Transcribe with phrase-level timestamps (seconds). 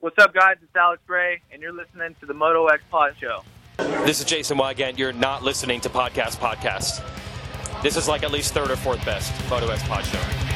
[0.00, 0.56] What's up, guys?
[0.62, 3.42] It's Alex Ray, and you're listening to the Moto X Pod Show.
[4.06, 4.96] This is Jason Weigandt.
[4.96, 7.02] You're not listening to Podcast Podcast.
[7.82, 10.49] This is like at least third or fourth best Moto X Pod Show.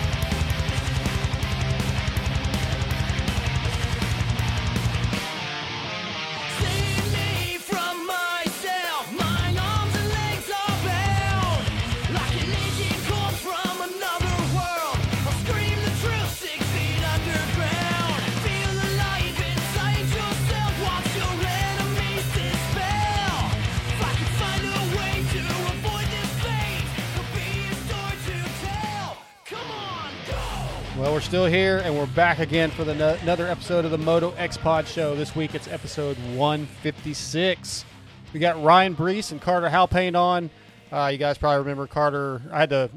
[31.35, 34.57] Still here and we're back again for the no- another episode of the Moto X
[34.57, 35.17] Pod Show.
[35.17, 37.85] This week it's episode 156.
[38.33, 40.49] We got Ryan Breece and Carter Halpain on.
[40.93, 42.41] Uh, you guys probably remember Carter.
[42.53, 42.89] I had to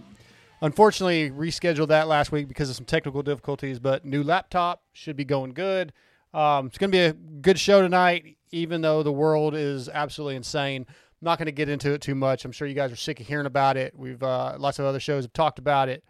[0.62, 5.26] unfortunately reschedule that last week because of some technical difficulties, but new laptop should be
[5.26, 5.92] going good.
[6.32, 10.36] Um, it's going to be a good show tonight, even though the world is absolutely
[10.36, 10.86] insane.
[10.88, 12.46] I'm not going to get into it too much.
[12.46, 13.98] I'm sure you guys are sick of hearing about it.
[13.98, 16.04] We've uh, lots of other shows have talked about it.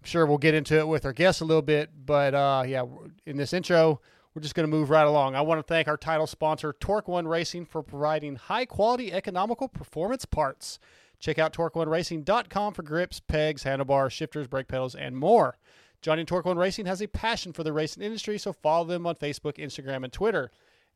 [0.00, 2.84] I'm sure we'll get into it with our guests a little bit, but uh, yeah,
[3.26, 4.00] in this intro,
[4.34, 5.34] we're just going to move right along.
[5.34, 9.66] I want to thank our title sponsor, Torque One Racing, for providing high quality, economical
[9.66, 10.78] performance parts.
[11.18, 15.58] Check out TorqueOneRacing.com for grips, pegs, handlebars, shifters, brake pedals, and more.
[16.00, 19.16] Johnny Torque One Racing has a passion for the racing industry, so follow them on
[19.16, 20.52] Facebook, Instagram, and Twitter.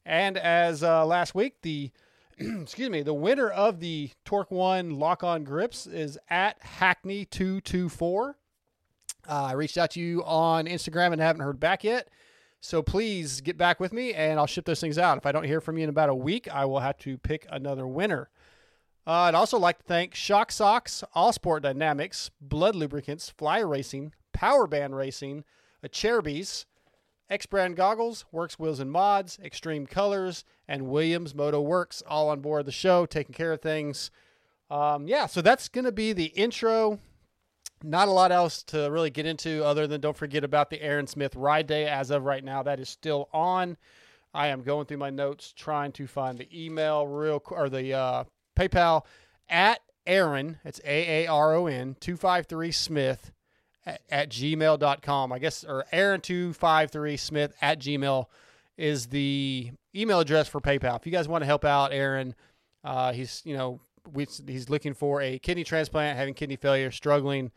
[0.06, 1.90] And as uh, last week, the
[2.38, 8.34] excuse me, the winner of the Torque One Lock On Grips is at Hackney224.
[9.28, 12.08] Uh, I reached out to you on Instagram and haven't heard back yet.
[12.60, 15.18] So please get back with me and I'll ship those things out.
[15.18, 17.46] If I don't hear from you in about a week, I will have to pick
[17.50, 18.30] another winner.
[19.04, 24.12] Uh, I'd also like to thank Shock Socks, All Sport Dynamics, Blud Lubricants, Fly Racing,
[24.32, 25.42] Power Band Racing,
[25.84, 26.66] Acerbis,
[27.28, 32.40] EKS Brand Goggles, Works Wheels and Mods, Extreme Colors, and Williams Moto Werx, all on
[32.40, 34.10] board the show, taking care of things.
[34.70, 37.00] Um, yeah, so that's going to be the intro.
[37.84, 41.06] Not a lot else to really get into other than don't forget about the Aaron
[41.06, 42.62] Smith ride day as of right now.
[42.62, 43.76] That is still on.
[44.34, 48.24] I am going through my notes trying to find the email real or the uh,
[48.56, 49.02] PayPal
[49.48, 53.32] at Aaron, it's A A R O N 253 Smith
[53.86, 55.32] at, at gmail.com.
[55.32, 58.26] I guess, or Aaron253 Smith at gmail
[58.76, 60.96] is the email address for PayPal.
[60.96, 62.34] If you guys want to help out Aaron,
[62.82, 63.80] uh, he's, you know,
[64.12, 67.52] we, he's looking for a kidney transplant, having kidney failure, struggling.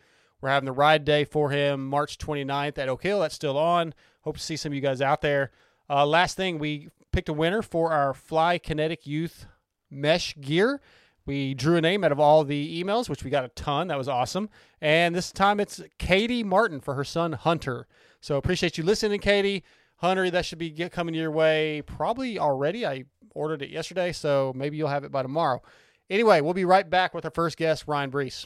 [0.46, 3.22] We're having the ride day for him March 29th at Oak Hill.
[3.22, 3.96] That's still on.
[4.22, 5.50] Hope to see some of you guys out there.
[5.90, 9.48] Uh, last thing, we picked a winner for our Fly Kinetic Youth
[9.90, 10.82] mesh gear.
[11.26, 13.88] We drew a name out of all the emails, which we got a ton.
[13.88, 14.52] That was awesome.
[14.80, 17.88] And this time it's Katie Martin for her son Hunter.
[18.22, 19.64] So appreciate you listening, Katie.
[19.96, 22.86] Hunter, that should be coming your way probably already.
[22.86, 25.64] I ordered it yesterday, so maybe you'll have it by tomorrow.
[26.08, 28.46] Anyway, we'll be right back with our first guest, Ryan Breece.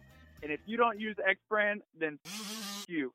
[0.43, 2.19] and if you don't use EKS Brand, then
[2.87, 3.13] you.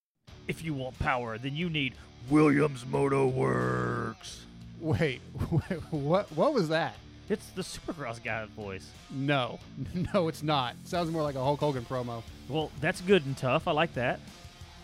[0.48, 1.94] If you want power, then you need
[2.31, 4.41] Williams Moto Werx.
[4.81, 5.20] Wait,
[5.91, 6.30] what?
[6.33, 6.97] What was that?
[7.28, 8.89] It's the Supercross guy's voice.
[9.10, 9.59] No,
[10.15, 10.77] no, it's not.
[10.84, 12.22] Sounds more like a Hulk Hogan promo.
[12.48, 13.66] Well, that's good and tough.
[13.66, 14.21] I like that.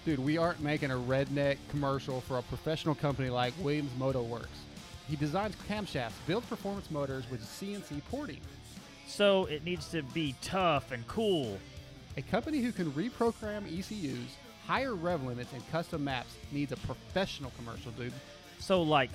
[0.05, 4.49] Dude, we aren't making a redneck commercial for a professional company like Williams Moto Werx.
[5.09, 8.41] He designs camshafts, builds performance motors with CNC porting.
[9.07, 11.59] So it needs to be tough and cool.
[12.17, 14.37] A company who can reprogram ECUs,
[14.67, 18.13] higher rev limits, and custom maps needs a professional commercial, dude.
[18.59, 19.11] So, like,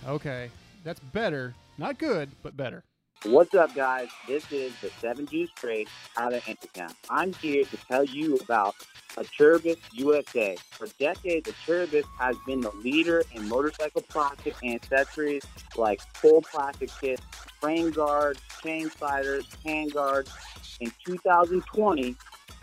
[0.06, 0.50] Okay,
[0.84, 1.54] that's better.
[1.78, 2.84] Not good, but better.
[3.24, 4.10] What's up, guys?
[4.28, 6.94] This is the Seven Juice Trade out of Entertown.
[7.10, 8.76] I'm here to tell you about
[9.16, 10.56] Acerbis USA.
[10.72, 15.44] For decades, Acerbis has been the leader in motorcycle plastic accessories
[15.76, 17.24] like full plastic kits,
[17.60, 20.32] frame guards, chain sliders, hand guards.
[20.80, 22.16] In 2020,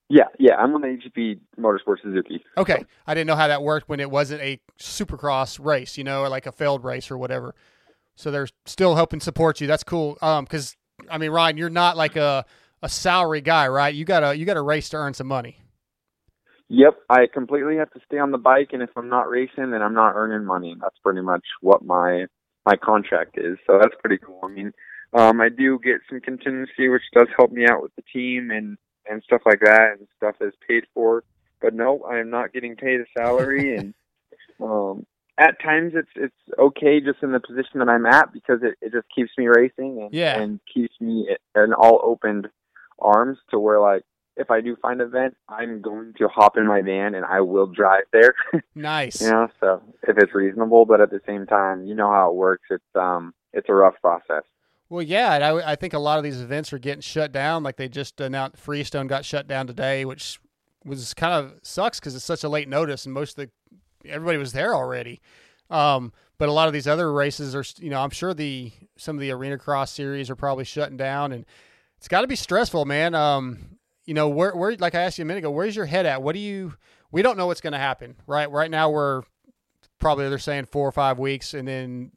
[0.08, 2.44] Yeah, yeah, I'm on the HEP Motorsport Suzuki.
[2.58, 6.20] Okay, I didn't know how that worked when it wasn't a Supercross race, you know,
[6.20, 7.54] or like a failed race or whatever.
[8.16, 9.66] So they're still helping support you.
[9.66, 10.18] That's cool.
[10.20, 10.76] Um, because
[11.10, 12.44] I mean, Ryan, you're not like a
[12.82, 13.94] a salary guy, right?
[13.94, 15.58] You gotta you gotta race to earn some money.
[16.68, 19.82] Yep, I completely have to stay on the bike, and if I'm not racing, then
[19.82, 20.76] I'm not earning money.
[20.80, 22.26] That's pretty much what my
[22.66, 23.58] my contract is.
[23.66, 24.40] So that's pretty cool.
[24.42, 24.72] I mean,
[25.14, 28.76] um, I do get some contingency, which does help me out with the team and
[29.08, 31.24] and stuff like that, and stuff is paid for.
[31.60, 33.94] But no, I am not getting paid a salary, and
[34.60, 35.06] um,
[35.38, 38.92] at times it's it's okay just in the position that I'm at because it, it
[38.92, 40.40] just keeps me racing and Yeah.
[40.40, 42.48] and keeps me in all opened
[42.98, 44.02] arms to where like
[44.36, 47.40] if I do find an event, I'm going to hop in my van and I
[47.40, 48.34] will drive there.
[48.74, 49.20] Nice.
[49.20, 52.34] you know, so if it's reasonable, but at the same time, you know how it
[52.34, 52.64] works.
[52.70, 54.42] It's um it's a rough process.
[54.94, 57.64] Well, yeah, I, I think a lot of these events are getting shut down.
[57.64, 60.38] Like they just announced, Freestone got shut down today, which
[60.84, 64.38] was kind of sucks because it's such a late notice, and most of the everybody
[64.38, 65.20] was there already.
[65.68, 69.16] Um, but a lot of these other races are, you know, I'm sure the some
[69.16, 71.44] of the arena cross series are probably shutting down, and
[71.98, 73.16] it's got to be stressful, man.
[73.16, 76.06] Um, you know, where where like I asked you a minute ago, where's your head
[76.06, 76.22] at?
[76.22, 76.74] What do you?
[77.10, 78.48] We don't know what's going to happen, right?
[78.48, 79.22] Right now we're
[79.98, 82.12] probably they're saying four or five weeks, and then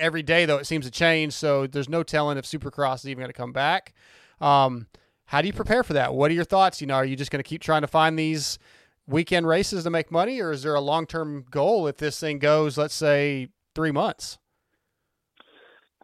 [0.00, 1.32] every day though it seems to change.
[1.32, 3.94] So there's no telling if Supercross is even going to come back.
[4.40, 4.86] Um,
[5.26, 6.14] how do you prepare for that?
[6.14, 6.80] What are your thoughts?
[6.80, 8.58] You know, are you just going to keep trying to find these
[9.06, 12.38] weekend races to make money, or is there a long term goal if this thing
[12.38, 14.38] goes, let's say, three months?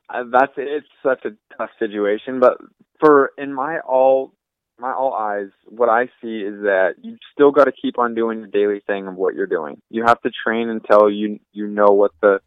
[0.09, 2.40] uh, that's it's such a tough situation.
[2.40, 2.59] But
[3.00, 4.32] for in my all
[4.78, 8.42] my all eyes, what I see is that you still got to keep on doing
[8.42, 9.80] the daily thing of what you're doing.
[9.90, 12.40] You have to train until you you know what the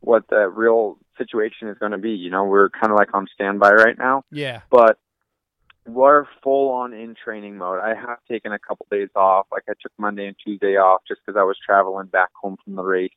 [0.00, 2.10] what the real situation is going to be.
[2.10, 4.60] You know, we're kind of like on standby right now, Yeah.
[4.70, 4.98] but
[5.86, 7.80] we're full on in training mode.
[7.80, 9.46] I have taken a couple days off.
[9.52, 12.74] Like I took Monday and Tuesday off just because I was traveling back home from
[12.74, 13.12] the race.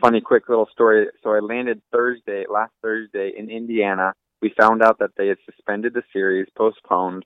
[0.00, 1.06] Funny, quick little story.
[1.22, 4.12] So I landed Thursday, last Thursday in Indiana.
[4.42, 7.24] We found out that they had suspended the series, postponed.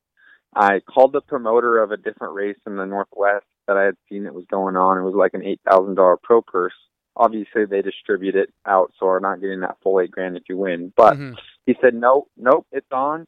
[0.55, 4.25] I called the promoter of a different race in the Northwest that I had seen
[4.25, 4.99] that was going on.
[4.99, 6.73] It was like an eight thousand dollar pro purse.
[7.17, 10.57] Obviously, they distribute it out, so we're not getting that full eight grand if you
[10.57, 10.93] win.
[10.97, 11.37] But Mhm.
[11.67, 13.27] he said, nope, nope, it's on.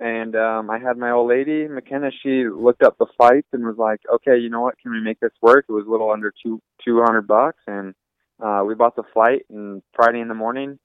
[0.00, 3.76] And um, I had my old lady, McKenna, she looked up the flights and was
[3.76, 5.66] like, okay, you know what, can we make this work?
[5.68, 7.94] It was a little under two two hundred bucks, and
[8.42, 9.44] uh, we bought the flight.
[9.50, 10.78] And Friday in the morning,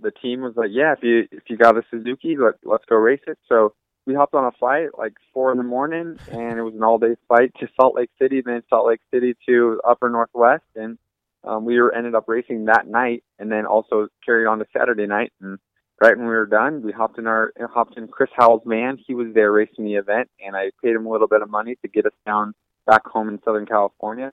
[0.00, 2.96] the team was like, yeah, if you if you got a Suzuki, let let's go
[2.96, 3.38] race it.
[3.48, 3.72] So
[4.04, 6.98] we hopped on a flight like four in the morning, and it was an all
[6.98, 10.98] day flight to Salt Lake City, then Salt Lake City to Upper Northwest, and
[11.46, 15.06] um, we were ended up racing that night, and then also carried on to Saturday
[15.06, 15.58] night, and
[16.02, 18.98] right when we were done, we hopped in our hopped in Chris Howell's van.
[19.06, 21.76] He was there racing the event, and I paid him a little bit of money
[21.82, 22.54] to get us down
[22.86, 24.32] back home in Southern California,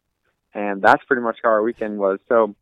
[0.53, 2.20] and that's pretty much how our weekend was.
[2.27, 2.55] So,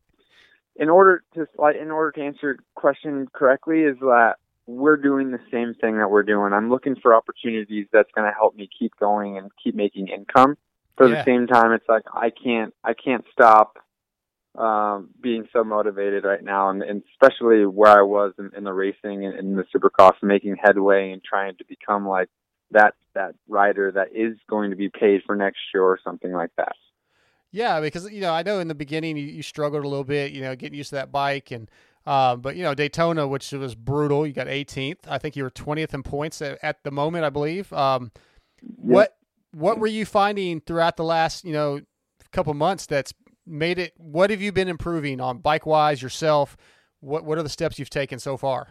[0.76, 4.34] in order to like, in order to answer your question correctly, is that
[4.66, 6.52] we're doing the same thing that we're doing.
[6.52, 10.56] I'm looking for opportunities that's going to help me keep going and keep making income.
[10.96, 11.16] But at Yeah.
[11.16, 13.78] the same time, it's like I can't I can't stop
[14.54, 18.72] um, being so motivated right now, and, and especially where I was in, in the
[18.72, 22.28] racing and in the Supercross, making headway and trying to become like
[22.70, 26.50] that that rider that is going to be paid for next year or something like
[26.56, 26.72] that.
[27.50, 30.32] Yeah, because you know I know in the beginning you, you struggled a little bit,
[30.32, 31.70] you know, getting used to that bike, and
[32.06, 35.08] um, but you know Daytona, which was brutal, you got 18th.
[35.08, 37.72] I think you were 20th in points at, at the moment, I believe.
[37.72, 38.10] Um,
[38.60, 39.16] What
[39.52, 41.80] what were you finding throughout the last you know
[42.32, 43.12] couple months that's
[43.46, 43.92] made it?
[43.96, 46.56] What have you been improving on bike wise yourself?
[47.00, 48.68] What what are the steps you've taken so far?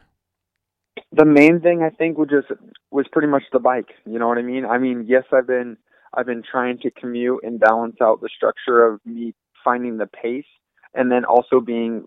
[1.12, 2.48] the main thing I think was just
[2.90, 3.90] was pretty much the bike.
[4.06, 4.66] You know what I mean?
[4.66, 5.78] I mean, yes, I've been
[6.14, 10.46] I've been trying to commute and balance out the structure of me finding the pace,
[10.94, 12.06] and then also being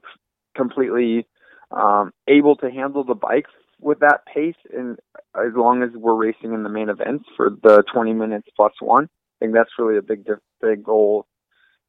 [0.57, 1.27] completely
[1.71, 3.47] um, able to handle the bike
[3.81, 4.57] with that pace.
[4.73, 4.99] And
[5.35, 9.05] as long as we're racing in the main events for the 20 minutes plus one,
[9.05, 10.27] I think that's really a big
[10.61, 11.27] big goal,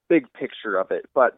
[0.10, 1.06] big picture of it.
[1.14, 1.38] But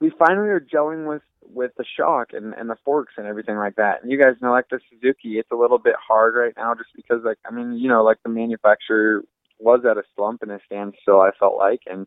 [0.00, 3.76] we finally are gelling with with the shock and and the forks and everything like
[3.76, 4.02] that.
[4.02, 6.90] And you guys know, like the Suzuki, it's a little bit hard right now, just
[6.94, 9.22] because like I mean, you know, like the manufacturer
[9.58, 11.20] was at a slump and a standstill.
[11.20, 12.06] I felt like, and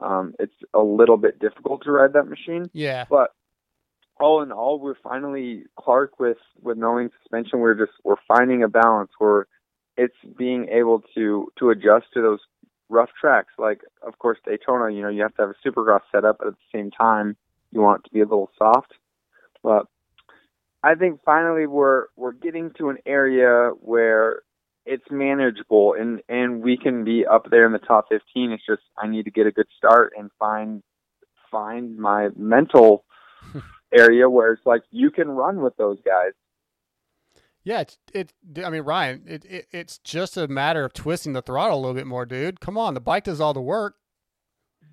[0.00, 2.70] um, it's a little bit difficult to ride that machine.
[2.72, 3.04] Yeah.
[3.08, 3.30] But
[4.20, 7.60] all in all, we're finally Clark with with knowing suspension.
[7.60, 9.46] We're just we're finding a balance where
[9.96, 12.40] it's being able to to adjust to those
[12.88, 13.52] rough tracks.
[13.58, 16.54] Like of course Daytona, you know, you have to have a supercross setup, but at
[16.54, 17.36] the same time,
[17.70, 18.92] you want it to be a little soft.
[19.62, 19.86] But
[20.82, 24.42] I think finally we're we're getting to an area where
[24.86, 28.52] it's manageable and and we can be up there in the top 15.
[28.52, 30.82] It's just I need to get a good start and find
[31.50, 33.04] find my mental
[33.92, 36.32] area where it's like you can run with those guys.
[37.68, 38.32] Yeah, it's, it.
[38.64, 41.92] I mean, Ryan, it, it it's just a matter of twisting the throttle a little
[41.92, 42.60] bit more, dude.
[42.60, 43.96] Come on, the bike does all the work.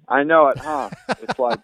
[0.10, 0.90] I know it, huh?
[1.22, 1.62] it's like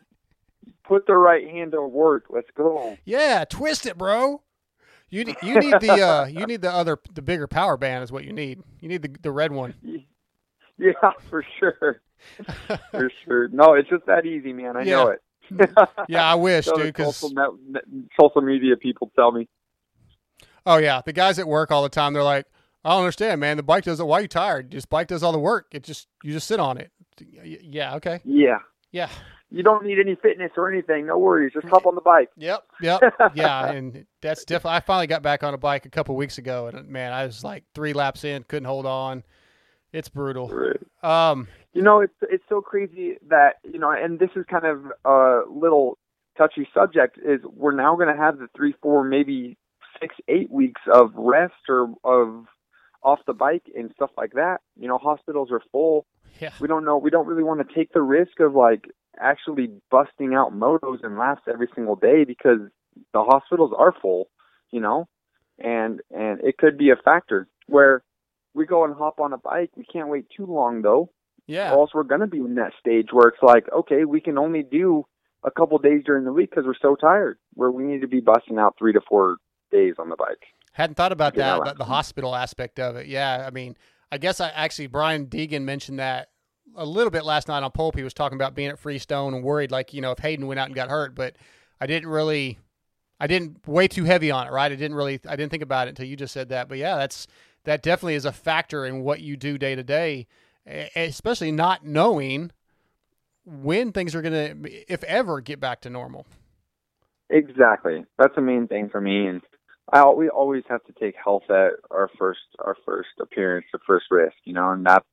[0.85, 2.27] put the right hand to work.
[2.29, 2.97] Let's go.
[3.03, 4.41] Yeah, twist it, bro.
[5.09, 8.11] You need you need the uh you need the other the bigger power band is
[8.13, 8.61] what you need.
[8.79, 9.75] You need the the red one.
[10.77, 10.93] Yeah,
[11.29, 12.01] for sure.
[12.89, 13.49] for sure.
[13.49, 14.77] No, it's just that easy, man.
[14.77, 15.21] I know it.
[16.07, 17.57] Yeah, I wish, So dude, 'cause- social,
[18.19, 19.47] social media people tell me.
[20.65, 22.13] Oh yeah, the guys at work all the time.
[22.13, 22.45] They're like,
[22.83, 23.57] I don't understand, man.
[23.57, 24.05] The bike does it.
[24.05, 24.71] Why are you tired?
[24.71, 25.67] This bike does all the work.
[25.71, 26.91] It just you just sit on it.
[27.43, 27.95] Yeah.
[27.95, 28.19] Okay.
[28.23, 28.59] Yeah.
[28.91, 29.09] Yeah.
[29.53, 31.07] You don't need any fitness or anything.
[31.07, 31.51] No worries.
[31.53, 32.29] Just hop on the bike.
[32.37, 32.63] Yep.
[32.81, 33.01] Yep.
[33.33, 34.77] yeah, and that's definitely.
[34.77, 37.43] I finally got back on a bike a couple weeks ago, and man, I was
[37.43, 39.23] like three laps in, couldn't hold on.
[39.91, 40.49] It's brutal.
[41.03, 41.47] Um.
[41.73, 45.41] You know, it's it's so crazy that you know, and this is kind of a
[45.49, 45.97] little
[46.37, 47.17] touchy subject.
[47.17, 49.57] Is we're now going to have the three, four, maybe
[50.01, 52.45] six, eight weeks of rest or of
[53.03, 54.57] off the bike and stuff like that.
[54.79, 56.05] You know, hospitals are full.
[56.39, 56.51] Yeah.
[56.59, 56.97] We don't know.
[56.97, 58.85] We don't really want to take the risk of like
[59.19, 62.59] actually busting out motos and laps every single day because
[63.13, 64.29] the hospitals are full.
[64.71, 65.07] You know,
[65.59, 68.03] and and it could be a factor where
[68.53, 69.71] we go and hop on a bike.
[69.75, 71.11] We can't wait too long though.
[71.47, 71.73] Yeah.
[71.73, 74.37] Or else we're going to be in that stage where it's like, okay, we can
[74.37, 75.05] only do
[75.43, 77.37] a couple days during the week because we're so tired.
[77.55, 79.37] Where we need to be busting out three to four
[79.71, 80.45] days on the bike.
[80.73, 83.07] Hadn't thought about that, like- the, hospital aspect of it.
[83.07, 83.75] Yeah, I mean,
[84.11, 86.29] I guess I actually Brian Deegan mentioned that
[86.75, 87.95] a little bit last night on Pulp.
[87.95, 90.59] He was talking about being at Freestone and worried, like you know, if Haiden went
[90.59, 91.15] out and got hurt.
[91.15, 91.35] But
[91.79, 92.59] I didn't really,
[93.19, 94.71] I didn't way too heavy on it, right?
[94.71, 96.69] I didn't really, I didn't think about it until you just said that.
[96.69, 97.27] But yeah, that's
[97.65, 100.27] that definitely is a factor in what you do day to day,
[100.95, 102.51] especially not knowing
[103.45, 104.55] when things are gonna,
[104.87, 106.25] if ever, get back to normal.
[107.29, 108.05] Exactly.
[108.17, 109.27] That's the main thing for me.
[109.27, 109.41] And
[109.91, 114.05] I we always have to take health at our first our first appearance, the first
[114.11, 115.05] risk, you know, and that's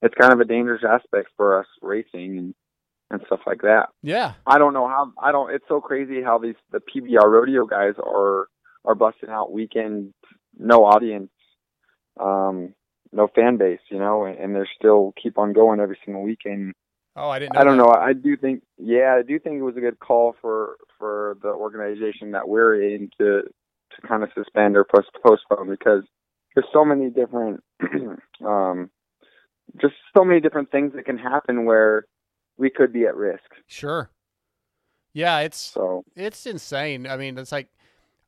[0.00, 2.54] it's kind of a dangerous aspect for us racing and
[3.10, 3.90] and stuff like that.
[4.02, 4.34] Yeah.
[4.46, 5.52] I don't know how I don't.
[5.52, 8.48] It's so crazy how these the PBR rodeo guys are
[8.84, 10.12] are busting out weekend,
[10.58, 11.30] no audience,
[12.18, 12.74] um,
[13.12, 16.72] no fan base, you know, and, and they're still keep on going every single weekend.
[17.14, 17.54] Oh, I didn't.
[17.54, 17.82] Know I don't that.
[17.84, 17.92] know.
[17.92, 21.48] I do think, yeah, I do think it was a good call for for the
[21.48, 23.42] organization that we're in to
[24.00, 26.02] to kind of suspend or post postpone because
[26.54, 27.62] there's so many different,
[28.44, 28.90] um,
[29.80, 32.04] just so many different things that can happen where
[32.56, 33.44] we could be at risk.
[33.66, 34.10] Sure.
[35.14, 37.06] Yeah, it's So it's insane.
[37.06, 37.68] I mean, it's like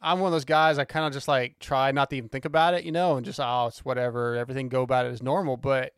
[0.02, 0.78] I'm one of those guys.
[0.78, 3.25] I kind of just like try not to even think about it, you know, and
[3.25, 4.37] just oh, it's whatever.
[4.37, 5.56] Everything go about it as normal.
[5.56, 5.94] But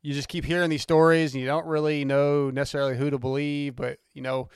[0.00, 3.74] you just keep hearing these stories, and you don't really know necessarily who to believe.
[3.74, 4.48] But you know,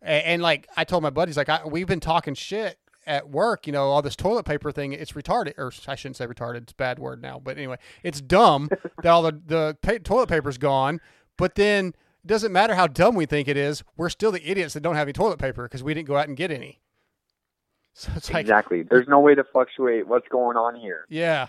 [0.00, 3.66] and, and like I told my buddies, like I, we've been talking shit at work.
[3.66, 4.92] You know, all this toilet paper thing.
[4.92, 6.62] It's retarded, or I shouldn't say retarded.
[6.62, 7.40] It's a bad word now.
[7.42, 8.68] But anyway, it's dumb
[9.02, 11.00] that all the the pa- toilet paper's gone.
[11.36, 13.82] But then it doesn't matter how dumb we think it is.
[13.96, 16.28] We're still the idiots that don't have any toilet paper because we didn't go out
[16.28, 16.80] and get any.
[17.92, 18.82] So it's like exactly.
[18.82, 21.06] There's no way to fluctuate what's going on here.
[21.08, 21.48] Yeah.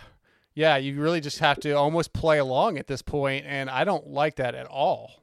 [0.55, 4.07] Yeah, you really just have to almost play along at this point, and I don't
[4.07, 5.20] like that at all.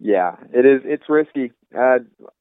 [0.00, 0.80] Yeah, it is.
[0.84, 1.52] It's risky.
[1.76, 1.98] Uh,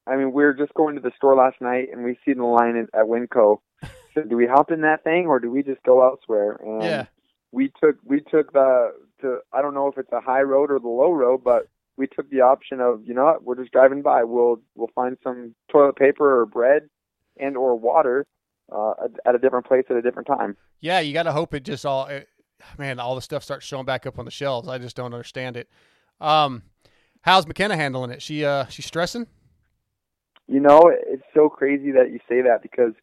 [0.08, 2.46] I mean, we were just going to the store last night, and we see the
[2.46, 3.60] line at, at Winco.
[4.16, 6.60] So, do we hop in that thing, or do we just go elsewhere?
[6.64, 7.06] And Yeah.
[7.52, 10.80] we took we took the to I don't know if it's a high road or
[10.80, 14.02] the low road, but we took the option of you know what we're just driving
[14.02, 14.24] by.
[14.24, 16.90] We'll we'll find some toilet paper or bread
[17.40, 18.26] and or water
[18.72, 20.58] uh, at, at a different place at a different time.
[20.80, 22.28] Yeah, you got to hope it just all, it,
[22.80, 24.68] man, all the stuff starts showing back up on the shelves.
[24.68, 25.70] I just don't understand it.
[26.20, 26.64] Um,
[27.22, 28.22] how's McKenna handling it?
[28.22, 29.28] She uh, she stressing?
[30.48, 32.94] You know, it's so crazy that you say that because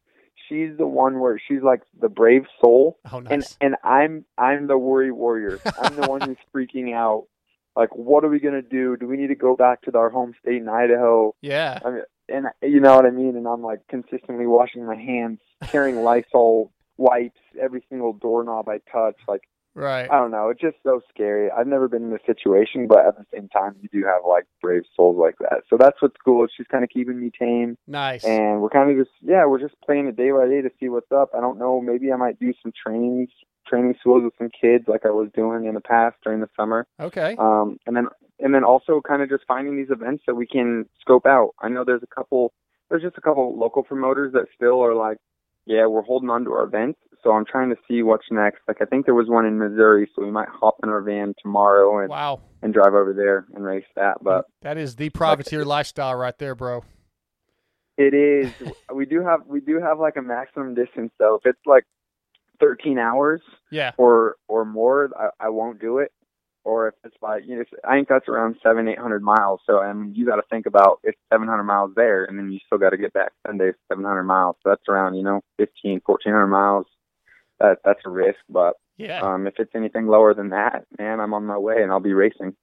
[0.49, 4.77] she's the one where she's like the brave soul, Oh, and and I'm I'm the
[4.77, 5.59] worry warrior.
[5.81, 7.27] I'm the one who's freaking out.
[7.75, 8.97] Like, what are we gonna do?
[8.97, 11.35] Do we need to go back to our home state in Idaho?
[11.41, 11.79] Yeah.
[11.85, 13.37] I mean, and you know what I mean.
[13.37, 19.15] And I'm like consistently washing my hands, carrying Lysol wipes every single doorknob I touch.
[19.27, 19.43] Like,
[19.77, 20.09] Right.
[20.09, 20.49] I don't know.
[20.49, 21.51] It's just so scary.
[21.51, 24.45] I've never been in this situation, but at the same time, you do have like
[24.59, 25.65] brave souls like that.
[25.69, 26.47] So that's what's cool.
[26.57, 27.77] She's kind of keeping me tame.
[27.85, 28.23] Nice.
[28.23, 30.89] And we're kind of just, yeah, we're just playing it day by day to see
[30.89, 31.29] what's up.
[31.37, 31.79] I don't know.
[31.79, 33.29] Maybe I might do some trainings,
[33.67, 36.87] training schools with some kids like I was doing in the past during the summer.
[36.99, 37.35] Okay.
[37.37, 38.07] Um, and then,
[38.39, 41.51] and then also kind of just finding these events that we can scope out.
[41.61, 42.51] I know there's a couple,
[42.89, 45.17] there's just a couple local promoters that still are like,
[45.67, 46.99] yeah, we're holding on to our events.
[47.23, 48.59] So I'm trying to see what's next.
[48.67, 51.33] Like I think there was one in Missouri, so we might hop in our van
[51.41, 52.41] tomorrow and Wow.
[52.61, 54.17] and drive over there and race that.
[54.23, 56.83] But That is the privateer lifestyle right there, bro.
[57.97, 58.51] it is
[58.93, 61.35] we do have we do have like a maximum distance though.
[61.35, 61.83] If it's like
[62.59, 63.91] 13 hours Yeah.
[63.97, 66.11] or or more, I, I won't do it.
[66.67, 69.61] Or if it's like you know, I think that's around seven eight hundred miles.
[69.65, 72.59] So I mean, you got to think about it's 700 miles there, and then you
[72.65, 74.57] still got to get back Sunday 700 miles.
[74.61, 76.85] So that's around you know 15 1400 miles.
[77.61, 79.21] That that's a risk, but Yeah.
[79.21, 82.11] um, if it's anything lower than that, man, I'm on my way and I'll be
[82.13, 82.53] racing.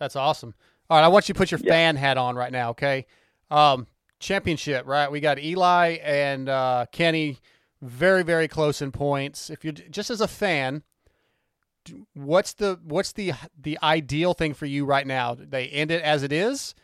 [0.00, 0.54] That's awesome.
[0.90, 3.06] All right, I want you to put your fan hat on right now, okay?
[3.52, 3.86] Um,
[4.18, 5.12] championship, right?
[5.12, 7.38] We got Eli and uh, Kenny,
[7.82, 9.48] very very close in points.
[9.48, 10.82] If you just as a fan,
[12.14, 15.36] what's the what's the the ideal thing for you right now?
[15.38, 16.74] They end it as it is.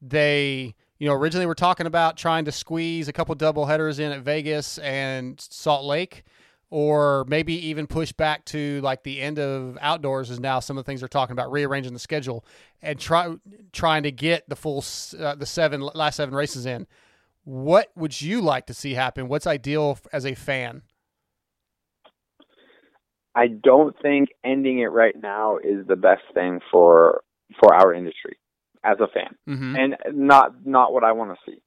[0.00, 4.12] They, you know, originally we're talking about trying to squeeze a couple double headers in
[4.12, 6.24] at Vegas and Salt Lake
[6.70, 10.84] or maybe even push back to like the end of outdoors is now some of
[10.84, 12.44] the things they're talking about rearranging the schedule
[12.82, 13.32] and try
[13.72, 14.84] trying to get the full
[15.18, 16.86] uh, the seven last seven races in
[17.44, 20.82] what would you like to see happen what's ideal as a fan
[23.34, 27.22] I don't think ending it right now is the best thing for
[27.60, 28.38] for our industry
[28.82, 29.78] as a fan, Mhm.
[29.78, 31.60] and not not what I want to see.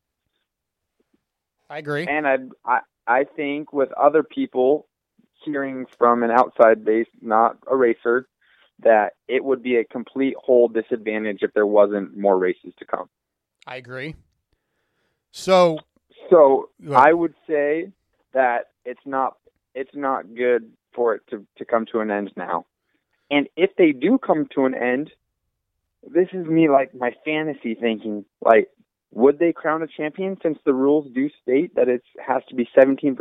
[1.69, 4.87] i agree And I I I think with other people
[5.43, 8.27] hearing from an outside base, not a racer,
[8.79, 13.09] that it would be a complete whole disadvantage if there wasn't more races to come.
[13.65, 14.15] i agree
[15.31, 15.77] so
[16.29, 17.91] So I would say
[18.33, 19.37] that it's not
[19.75, 22.65] it's not good for it to, to come to an end now.
[23.29, 25.11] And if they do come to an end,
[26.03, 28.69] this is me like my fantasy thinking, like
[29.13, 32.67] would they crown a champion since the rules do state that it has to be
[32.75, 33.17] 17%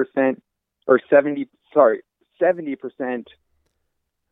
[0.88, 2.02] or 70 sorry,
[2.40, 3.26] 70%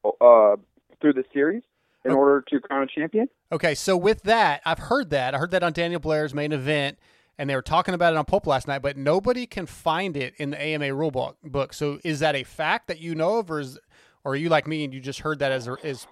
[0.05, 0.57] uh
[1.01, 1.63] through the series
[2.05, 3.29] in order to crown a champion?
[3.53, 5.35] Okay, so with that, I've heard that.
[5.35, 6.99] I heard that on Daniel Blair's main event,
[7.39, 10.35] and they were talking about it on Pulp last night, but nobody can find it
[10.37, 11.37] in the AMA rule book.
[11.43, 11.73] book.
[11.73, 13.79] So is that a fact that you know of, or, is,
[14.25, 16.07] or are you like me and you just heard that as a, is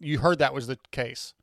[0.00, 1.34] you heard that was the case?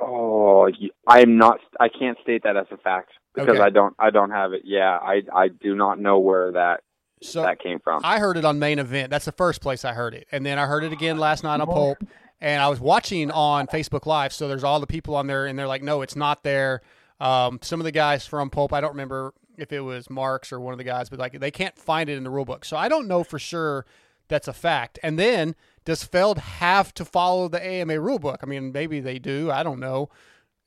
[0.00, 1.58] Oh, y- I'm not.
[1.80, 3.60] I can't state that as a fact because Okay.
[3.60, 3.94] I don't.
[3.98, 4.62] I don't have it.
[4.64, 5.22] Yeah, I.
[5.34, 6.80] I do not know where that
[7.22, 8.02] So that came from.
[8.04, 9.10] I heard it on main event.
[9.10, 11.60] That's the first place I heard it, and then I heard it again last night
[11.60, 11.98] on Pulp.
[12.40, 15.58] And I was watching on Facebook Live, so there's all the people on there, and
[15.58, 16.82] they're like, "No, it's not there."
[17.24, 20.60] Um, some of the guys from Pulp, I don't remember if it was Marks or
[20.60, 22.76] one of the guys, but like they can't find it in the rule book, so
[22.76, 23.86] I don't know for sure
[24.28, 24.98] that's a fact.
[25.02, 25.54] And then
[25.86, 28.40] does Feld have to follow the AMA rule book?
[28.42, 29.50] I mean, maybe they do.
[29.50, 30.10] I don't know.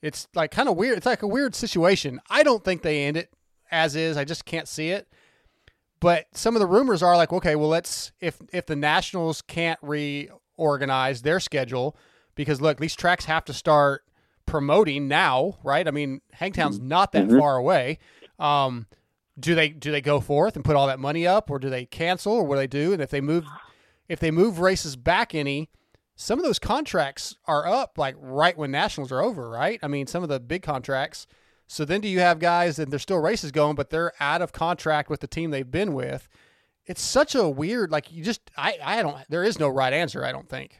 [0.01, 0.97] It's like kind of weird.
[0.97, 2.19] It's like a weird situation.
[2.29, 3.31] I don't think they end it
[3.71, 4.17] as is.
[4.17, 5.07] I just can't see it.
[5.99, 9.79] But some of the rumors are like, okay, well, let's if if the Nationals can't
[9.83, 11.95] reorganize their schedule
[12.35, 14.03] because look, these tracks have to start
[14.47, 15.87] promoting now, right?
[15.87, 17.37] I mean, Hangtown's not that Mhm.
[17.39, 17.99] far away.
[18.39, 18.87] Um,
[19.39, 21.85] do they do they go forth and put all that money up, or do they
[21.85, 22.93] cancel, or what do they do?
[22.93, 23.45] And if they move,
[24.09, 25.69] if they move races back any,
[26.15, 29.79] some of those contracts are up like right when nationals are over, right?
[29.83, 31.27] I mean, some of the big contracts.
[31.67, 34.53] So then, do you have guys and there's still races going, but they're out of
[34.53, 36.27] contract with the team they've been with?
[36.85, 39.17] It's such a weird, like you just, I, I don't.
[39.29, 40.23] There is no right answer.
[40.23, 40.79] I don't think.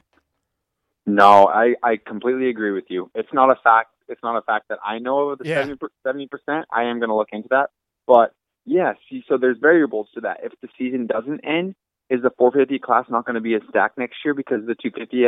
[1.08, 3.10] No, I, I completely agree with you.
[3.16, 3.90] It's not a fact.
[4.10, 5.66] It's not a fact that I know of the Yeah.
[6.04, 6.66] seventy percent.
[6.72, 7.70] I am going to look into that.
[8.06, 8.34] But
[8.66, 10.42] yeah, see, so there's variables to that.
[10.44, 11.76] If the season doesn't end,
[12.10, 15.22] is the 450 class not going to be as stacked next year because the 250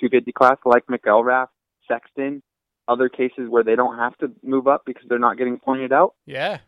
[0.00, 1.48] 250 class, like McElrath,
[1.88, 2.42] Sexton,
[2.88, 6.14] other cases where they don't have to move up because they're not getting pointed out.
[6.26, 6.58] Yeah.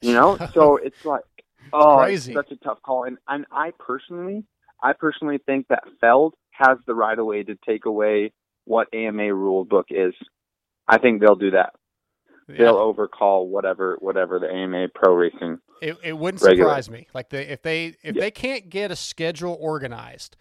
[0.00, 1.24] You know, so it's like
[1.72, 2.32] oh, Crazy.
[2.32, 3.04] it's such a tough call.
[3.04, 4.44] And and I personally,
[4.82, 8.32] I personally think that Feld has the right of way to take away
[8.64, 10.14] what AMA rule book is.
[10.88, 11.74] I think they'll do that.
[12.48, 15.58] They'll overcall whatever whatever the AMA pro racing.
[15.80, 16.68] It, it wouldn't Regular.
[16.68, 17.06] surprise me.
[17.14, 20.36] Like they, if they if they can't get a schedule organized,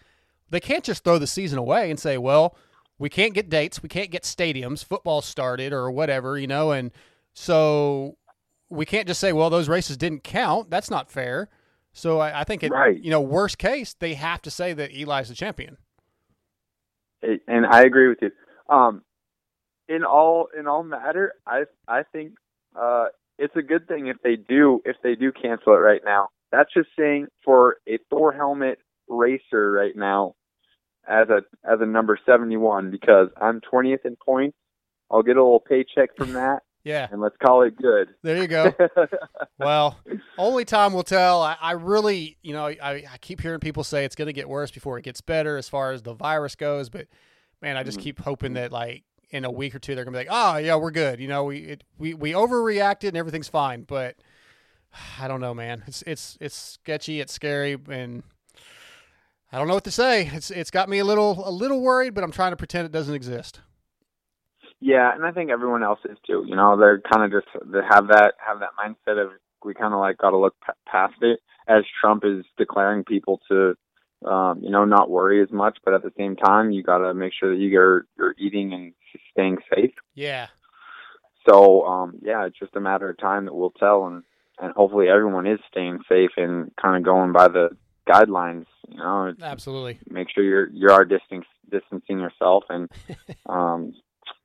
[0.50, 2.56] they can't just throw the season away and say, "Well,
[3.00, 6.92] we can't get dates, we can't get stadiums, football started or whatever," you know, and
[7.34, 8.18] so
[8.70, 11.50] we can't just say, "Well, those races didn't count." That's not fair.
[11.94, 13.02] So I, I think it, Right.
[13.02, 15.78] you know, worst case, they have to say that Eli's the champion.
[17.48, 18.32] And I agree with you.
[18.70, 19.04] Um,
[19.88, 22.34] in all in all matter, I I think
[22.80, 23.08] uh,
[23.38, 26.30] it's a good thing if they do if they do cancel it right now.
[26.52, 30.36] That's just saying for a Thor helmet racer right now
[31.08, 34.58] as a as a number seventy one because I'm twentieth in points.
[35.10, 37.08] I'll get a little paycheck from that, Yeah.
[37.12, 38.10] and let's call it good.
[38.24, 38.74] There you go.
[39.60, 40.00] well,
[40.38, 41.42] only time will tell.
[41.42, 44.50] I, I really, you know, I, I keep hearing people say it's going to get
[44.50, 46.90] worse before it gets better as far as the virus goes.
[46.90, 47.08] But
[47.62, 48.04] man, I just Mm-hmm.
[48.04, 50.58] keep hoping that like in a week or two they're going to be like, oh
[50.58, 51.20] yeah, we're good.
[51.20, 53.84] You know, we it, we we overreacted and everything's fine.
[53.84, 54.16] But
[55.20, 55.84] I don't know, man.
[55.88, 57.22] It's it's it's sketchy.
[57.22, 58.24] It's scary, and
[59.52, 60.28] I don't know what to say.
[60.34, 62.92] It's it's got me a little a little worried, but I'm trying to pretend it
[62.92, 63.60] doesn't exist.
[64.82, 66.44] Yeah, and I think everyone else is too.
[66.48, 69.32] You know, they're kind of just they have that have that mindset of
[69.64, 71.40] we kind of like got to look p- past it.
[71.68, 73.76] As Trump is declaring people to,
[74.28, 77.14] um, you know, not worry as much, but at the same time, you got to
[77.14, 78.94] make sure that you're you're eating and
[79.32, 79.94] staying safe.
[80.16, 80.48] Yeah.
[81.48, 84.24] So, um, yeah, it's just a matter of time that we'll tell, and
[84.60, 87.70] and hopefully everyone is staying safe and kind of going by the
[88.10, 88.66] guidelines.
[88.88, 90.00] You know, Absolutely.
[90.10, 92.90] make sure you're you are distance, distancing yourself and
[93.48, 93.94] um,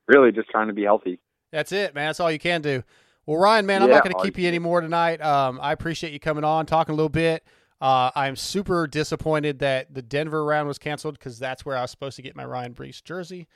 [0.09, 1.19] really just trying to be healthy.
[1.53, 2.09] That's it, man.
[2.09, 2.83] That's all you can do.
[3.25, 5.21] Well, Ryan, man, I'm Yeah, not going to keep you you anymore tonight.
[5.21, 7.45] Um, I appreciate you coming on, talking a little bit.
[7.81, 11.90] Uh, I'm super disappointed that the Denver round was canceled because that's where I was
[11.90, 13.49] supposed to get my Ryan Breece jersey.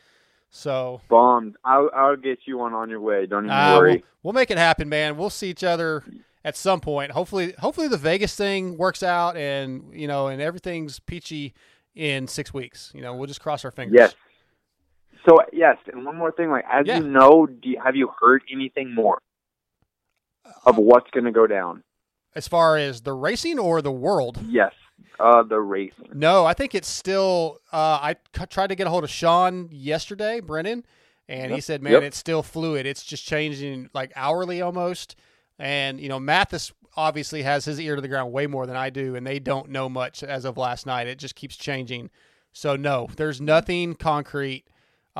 [0.51, 1.57] So bombed.
[1.65, 3.27] I'll I'll get you one on your way.
[3.27, 3.93] Don't even uh, worry.
[3.93, 5.17] we'll, we'll make it happen, man.
[5.17, 6.05] We'll see each other
[6.45, 7.13] at some point.
[7.13, 11.55] Hopefully, hopefully the Vegas thing works out, and you know, and everything's peachy
[11.95, 12.91] in six weeks.
[12.95, 13.97] You know, we'll just cross our fingers.
[13.97, 14.15] Yes.
[15.27, 16.51] So yes, and one more thing.
[16.51, 16.99] Like as Yeah.
[16.99, 19.19] you know, do you, have you heard anything more
[20.65, 21.83] of what's going to go down?
[22.35, 24.73] As far as the racing or the world, Yes,
[25.19, 26.09] uh, the racing.
[26.15, 27.59] No, I think it's still.
[27.73, 30.85] Uh, I c- tried to get a hold of Sean yesterday, Brennan,
[31.29, 32.03] and he said, "Man, Yep.
[32.05, 32.87] it's still fluid.
[32.87, 35.17] It's just changing like hourly almost."
[35.59, 38.91] And you know, Matthes obviously has his ear to the ground way more than I
[38.91, 41.09] do, and they don't know much as of last night.
[41.09, 42.11] It just keeps changing.
[42.53, 44.65] So no, there's nothing concrete.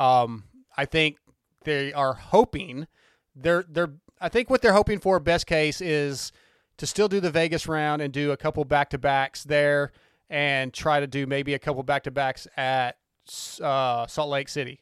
[0.01, 1.17] Um, I think
[1.63, 2.87] they are hoping
[3.35, 3.91] they're they're.
[4.19, 6.31] I think what they're hoping for, best case, is
[6.77, 9.91] to still do the Vegas round and do a couple back to backs there,
[10.29, 12.97] and try to do maybe a couple back to backs at
[13.61, 14.81] uh, Salt Lake City.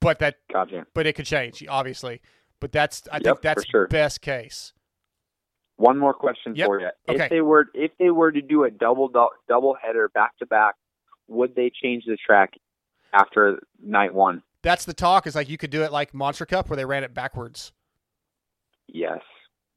[0.00, 0.86] But that, Gotcha.
[0.94, 2.20] but it could change, obviously.
[2.60, 3.86] But that's I Yep, think that's sure.
[3.88, 4.72] best case.
[5.76, 6.66] One more question Yep.
[6.66, 6.88] for you.
[7.08, 7.24] Okay.
[7.24, 10.46] If they were if they were to do a double dou- double header back to
[10.46, 10.74] back,
[11.28, 12.52] would they change the track
[13.12, 14.42] after night one?
[14.62, 15.26] That's the talk.
[15.26, 17.72] Is like you could do it like Monster Cup where they ran it backwards.
[18.88, 19.20] Yes.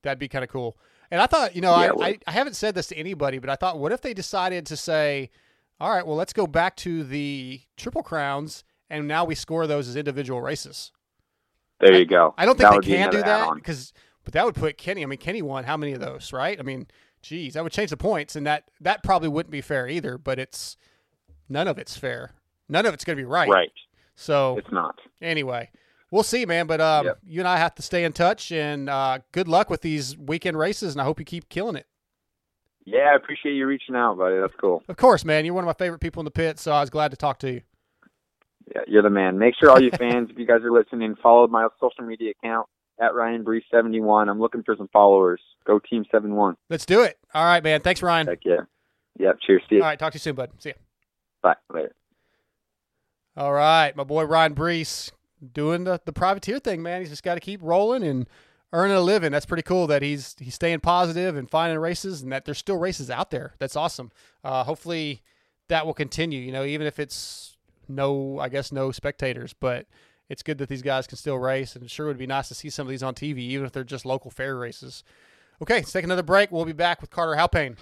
[0.04, 0.78] That'd be kind of cool.
[1.12, 2.08] And I thought, you know, Yeah, I.
[2.08, 4.78] I, I haven't said this to anybody, but I thought, what if they decided to
[4.78, 5.32] say,
[5.80, 9.88] all right, well, let's go back to the Triple Crowns, and now we score those
[9.88, 10.92] as individual races.
[11.80, 12.34] There you go.
[12.38, 13.94] I don't think would they can do that because,
[14.26, 15.04] but that would put Kenny.
[15.04, 16.60] I mean, Kenny won how many of those, right?
[16.60, 16.88] I mean,
[17.22, 20.18] geez, that would change the points, and that that probably wouldn't be fair either.
[20.18, 20.76] But it's
[21.48, 22.34] none of it's fair.
[22.70, 23.50] None of it's going to be right.
[23.50, 23.72] Right.
[24.16, 25.00] So It's not.
[25.22, 25.72] anyway,
[26.12, 26.68] we'll see, man.
[26.68, 27.20] But um, Yep.
[27.26, 30.58] you and I have to stay in touch, and uh, good luck with these weekend
[30.58, 31.88] races, and I hope you keep killing it.
[32.86, 34.38] Yeah, I appreciate you reaching out, buddy.
[34.40, 34.84] That's cool.
[34.88, 35.46] Of course, man.
[35.46, 37.40] You're one of my favorite people in the pit, so I was glad to talk
[37.40, 37.62] to you.
[38.74, 39.38] Yeah, you're the man.
[39.40, 42.68] Make sure all you fans, if you guys are listening, follow my social media account
[43.00, 44.28] at Ryan Breece 71.
[44.30, 45.40] I'm looking for some followers.
[45.66, 46.56] Go Team 71.
[46.70, 47.18] Let's do it.
[47.34, 47.82] All right, man.
[47.82, 48.28] Thanks, Ryan.
[48.28, 48.62] Heck yeah.
[49.18, 49.38] Yep.
[49.46, 49.62] Cheers.
[49.66, 49.82] Steve.
[49.82, 50.52] All right, talk to you soon, bud.
[50.60, 50.76] See ya.
[51.42, 51.56] Bye.
[51.74, 51.94] Later.
[53.40, 55.14] All right, my boy Ryan Breece
[55.54, 57.00] doing the, the privateer thing, man.
[57.00, 58.28] He's just got to keep rolling and
[58.74, 59.32] earning a living.
[59.32, 62.76] That's pretty cool that he's he's staying positive and finding races and that there's still
[62.76, 63.54] races out there.
[63.58, 64.12] That's awesome.
[64.44, 65.22] Uh, hopefully
[65.70, 67.56] that will continue, you know, even if it's
[67.88, 69.88] no, I guess, no spectators, but
[70.28, 72.70] it's good that these guys can still race and sure would be nice to see
[72.70, 75.06] some of these on TV, even if they're just local fair races.
[75.62, 76.52] Okay, let's take another break.
[76.52, 77.78] We'll be back with Carter Halpain.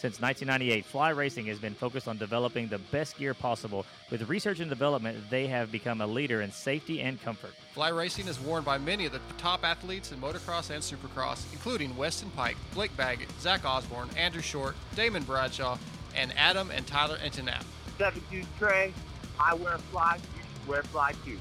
[0.00, 3.84] Since 1998, Fly Racing has been focused on developing the best gear possible.
[4.10, 7.50] With research and development, they have become a leader in safety and comfort.
[7.74, 11.94] Fly Racing is worn by many of the top athletes in motocross and supercross, including
[11.98, 15.76] Weston Peick, Blake Baggett, Zach Osborne, Andrew Short, Damon Bradshaw,
[16.16, 17.62] and Adam and Tyler Enticknap.
[17.98, 18.94] Seven Juice Trey,
[19.38, 21.36] I wear fly, you wear fly too.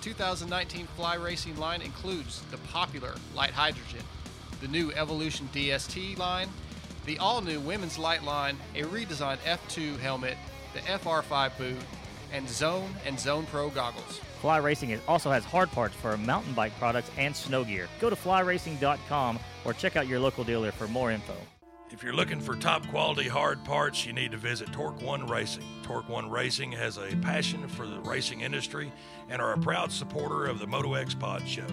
[0.00, 4.00] 2019 Fly Racing line includes the popular Light Hydrogen,
[4.62, 6.48] the new Evolution DST line,
[7.10, 10.36] the all new Women's Light line, a redesigned F2 helmet,
[10.74, 11.76] the FR5 boot,
[12.32, 14.20] and Zone and Zone Pro goggles.
[14.40, 17.88] Fly Racing also has hard parts for mountain bike products and snow gear.
[18.00, 21.34] Go to flyracing.com or check out your local dealer for more info.
[21.90, 25.64] If you're looking for top quality hard parts, you need to visit Torque One Racing.
[25.82, 28.92] Torque One Racing has a passion for the racing industry
[29.28, 31.66] and are a proud supporter of the Moto X Pod Show.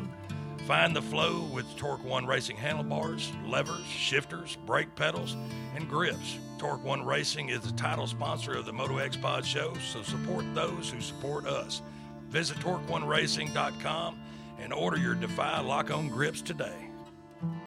[0.67, 5.37] Find the flow with Torque One Racing handlebars, levers, shifters, brake pedals,
[5.73, 6.39] and grips.
[6.57, 10.43] Torque One Racing is the title sponsor of the Moto X Pod Show, so support
[10.53, 11.81] those who support us.
[12.27, 14.19] Visit TorqueOneRacing.com
[14.59, 16.89] and order your Defy lock on grips today.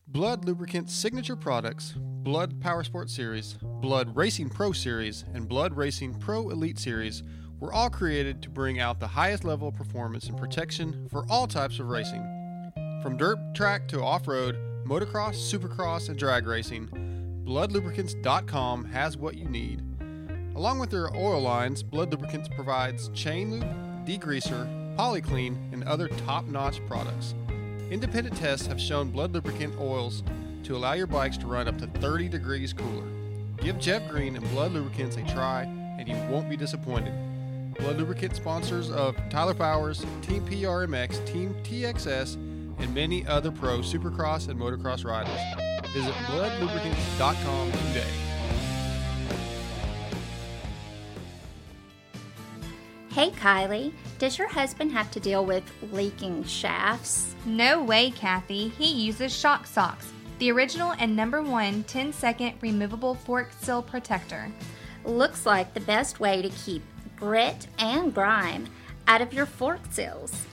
[0.06, 6.18] Blud Lubricants signature products, Blud Power Sport Series, Blud Racing Pro Series, and Blud Racing
[6.18, 7.22] Pro Elite Series
[7.60, 11.46] were all created to bring out the highest level of performance and protection for all
[11.46, 12.39] types of racing.
[13.02, 16.88] From dirt track to off road, motocross, supercross, and drag racing,
[17.46, 19.82] BludLubricants.com has what you need.
[20.54, 26.44] Along with their oil lines, Blud Lubricants provides chain lube, degreaser, polyclean, and other top
[26.44, 27.34] notch products.
[27.90, 30.22] Independent tests have shown blud lubricant oils
[30.64, 33.08] to allow your bikes to run up to 30 degrees cooler.
[33.62, 37.14] Give Jeff Green and Blud Lubricants a try, and you won't be disappointed.
[37.78, 42.49] Blud Lubricant sponsors of Tyler Powers, Team PRMX, Team TXS,
[42.80, 45.40] and many other pro supercross and motocross riders.
[45.92, 48.30] Visit bludlubricants.com today.
[53.10, 57.34] Hey Kylie, does your husband have to deal with leaking shafts?
[57.44, 58.68] No way, Kathy.
[58.68, 64.50] He uses Shock Socks, the original and number one 10 second removable fork seal protector.
[65.04, 66.82] Looks like the best way to keep
[67.16, 68.68] grit and grime
[69.08, 70.46] out of your fork seals.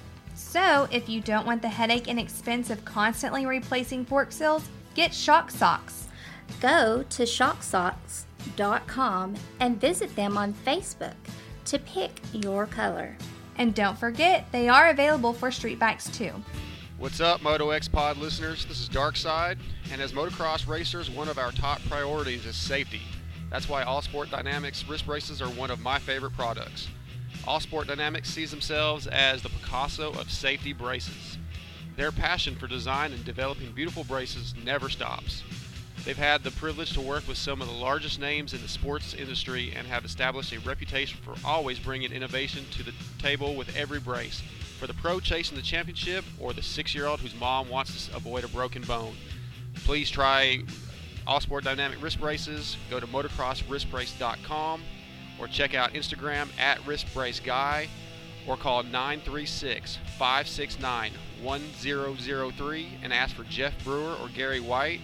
[0.50, 5.14] So, if you don't want the headache and expense of constantly replacing fork seals, get
[5.14, 6.08] Shock Socks.
[6.62, 11.16] Go to shocksocks.com and visit them on Facebook
[11.66, 13.18] to pick your color.
[13.58, 16.32] And don't forget, they are available for street bikes too.
[16.98, 18.66] What's up, Moto X Pod listeners?
[18.66, 19.58] This is Darkside,
[19.92, 23.02] and as motocross racers, one of our top priorities is safety.
[23.50, 26.88] That's why All Sport Dynamics wrist braces are one of my favorite products.
[27.48, 31.38] All Sport Dynamics sees themselves as the Picasso of safety braces.
[31.96, 35.44] Their passion for design and developing beautiful braces never stops.
[36.04, 39.14] They've had the privilege to work with some of the largest names in the sports
[39.14, 44.02] industry and have established a reputation for always bringing innovation to the table with every
[44.02, 44.44] brace.
[44.78, 48.16] For the pro chasing the championship or the six year old whose mom wants to
[48.16, 49.16] avoid a broken bone,
[49.86, 50.64] please try
[51.26, 52.76] All Sport Dynamic Wrist Braces.
[52.90, 54.82] Go to motocrosswristbrace.com
[55.40, 57.88] or check out Instagram at wristbraceguy
[58.48, 65.02] or call 936 569 1003 and ask for Jeff Brewer or Gary White.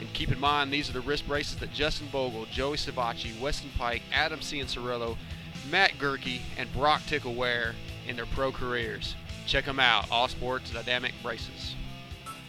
[0.00, 3.70] And keep in mind, these are the wrist braces that Justin Bogle, Joey Savatgy, Weston
[3.78, 5.16] Peick, Adam Cianciarulo,
[5.70, 7.74] Matt Gerke, and Broc Tickle wear
[8.06, 9.14] in their pro careers.
[9.46, 11.74] Check them out, All Sports Dynamic Braces.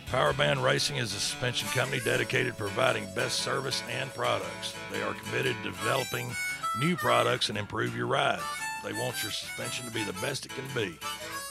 [0.08, 4.75] Powerband Racing is a suspension company dedicated to providing best service and products.
[4.91, 6.30] They are committed to developing
[6.79, 8.39] new products and improve your ride.
[8.83, 10.97] They want your suspension to be the best it can be.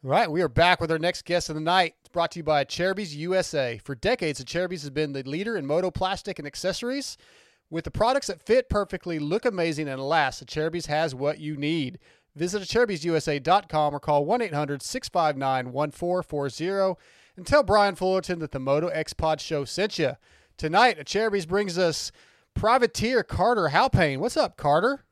[0.04, 1.94] All right, we are back with our next guest of the night.
[2.00, 3.80] It's brought to you by Acerbis USA.
[3.82, 7.16] For decades, the Acerbis has been the leader in moto plastic and accessories.
[7.70, 11.56] With the products that fit perfectly, look amazing, and last, the Acerbis has what you
[11.56, 11.98] need.
[12.36, 17.00] Visit AcerbisUSA.com or call 1 800 659 1440
[17.38, 20.18] and tell Brian Fullerton that the Moto X Pod Show sent you.
[20.58, 22.12] Tonight, Acerbis brings us
[22.52, 24.18] Privateer Carter Halpain.
[24.18, 25.06] What's up, Carter?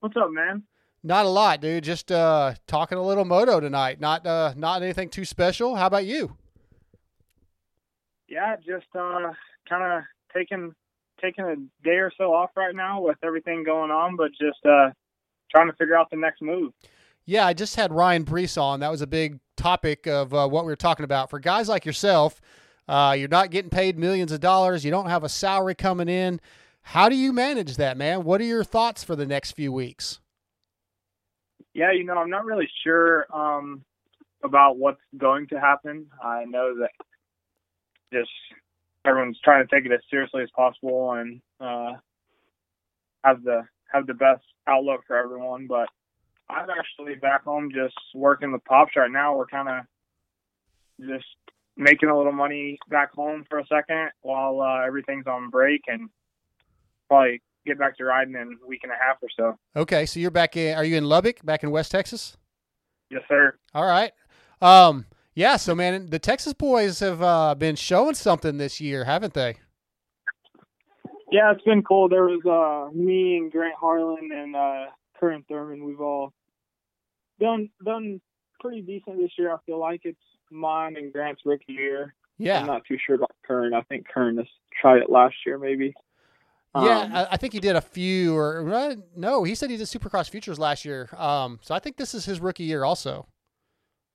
[0.00, 0.64] What's up, man?
[1.02, 1.84] Not a lot, dude.
[1.84, 4.00] Just uh, talking a little moto tonight.
[4.00, 5.76] Not uh, not anything too special.
[5.76, 6.36] How about you?
[8.28, 9.32] Yeah, just uh,
[9.68, 10.02] kind of
[10.34, 10.74] taking
[11.20, 14.90] taking a day or so off right now with everything going on, but just uh,
[15.50, 16.72] trying to figure out the next move.
[17.26, 18.80] Yeah, I just had Ryan Breece on.
[18.80, 21.30] That was a big topic of uh, what we were talking about.
[21.30, 22.40] For guys like yourself,
[22.88, 24.84] uh, you're not getting paid millions of dollars.
[24.84, 26.40] You don't have a salary coming in.
[26.82, 28.24] How do you manage that, man?
[28.24, 30.20] What are your thoughts for the next few weeks?
[31.78, 33.84] Yeah, you know, I'm not really sure um,
[34.42, 36.06] about what's going to happen.
[36.20, 36.90] I know that
[38.12, 38.30] just
[39.04, 41.92] everyone's trying to take it as seriously as possible and uh,
[43.22, 43.62] have the
[43.92, 45.68] have the best outlook for everyone.
[45.68, 45.88] But
[46.50, 49.36] I'm actually back home just working with pops right now.
[49.36, 51.26] We're kind of just
[51.76, 56.10] making a little money back home for a second while uh, everything's on break and
[57.06, 59.58] probably get back to riding in a week and a half or so.
[59.80, 60.76] Okay, so you're back in.
[60.76, 62.36] Are you in Lubbock, back in West Texas?
[63.10, 63.54] Yes, sir.
[63.74, 64.12] All right.
[64.60, 65.56] Um, yeah.
[65.56, 69.56] So, man, the Texas boys have uh, been showing something this year, haven't they?
[71.30, 72.08] Yeah, it's been cool.
[72.08, 74.86] There was uh, me and Grant Harlan and uh,
[75.18, 75.84] Curran Thurman.
[75.84, 76.32] We've all
[77.38, 78.20] done done
[78.60, 79.52] pretty decent this year.
[79.52, 80.18] I feel like it's
[80.50, 82.14] mine and Grant's rookie year.
[82.38, 82.60] Yeah.
[82.60, 83.74] I'm not too sure about Curran.
[83.74, 84.46] I think Curran has
[84.80, 85.92] tried it last year, maybe.
[86.74, 89.76] Yeah, Um, I, I think he did a few, or uh, no, he said he
[89.76, 91.08] did Supercross Futures last year.
[91.16, 93.26] Um, so I think this is his rookie year, also.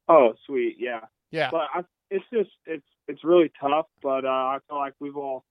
[0.08, 1.02] Oh, sweet, yeah.
[1.32, 1.50] Yeah.
[1.52, 3.88] But I, it's just it's it's really tough.
[4.02, 5.44] But uh, I feel like we've all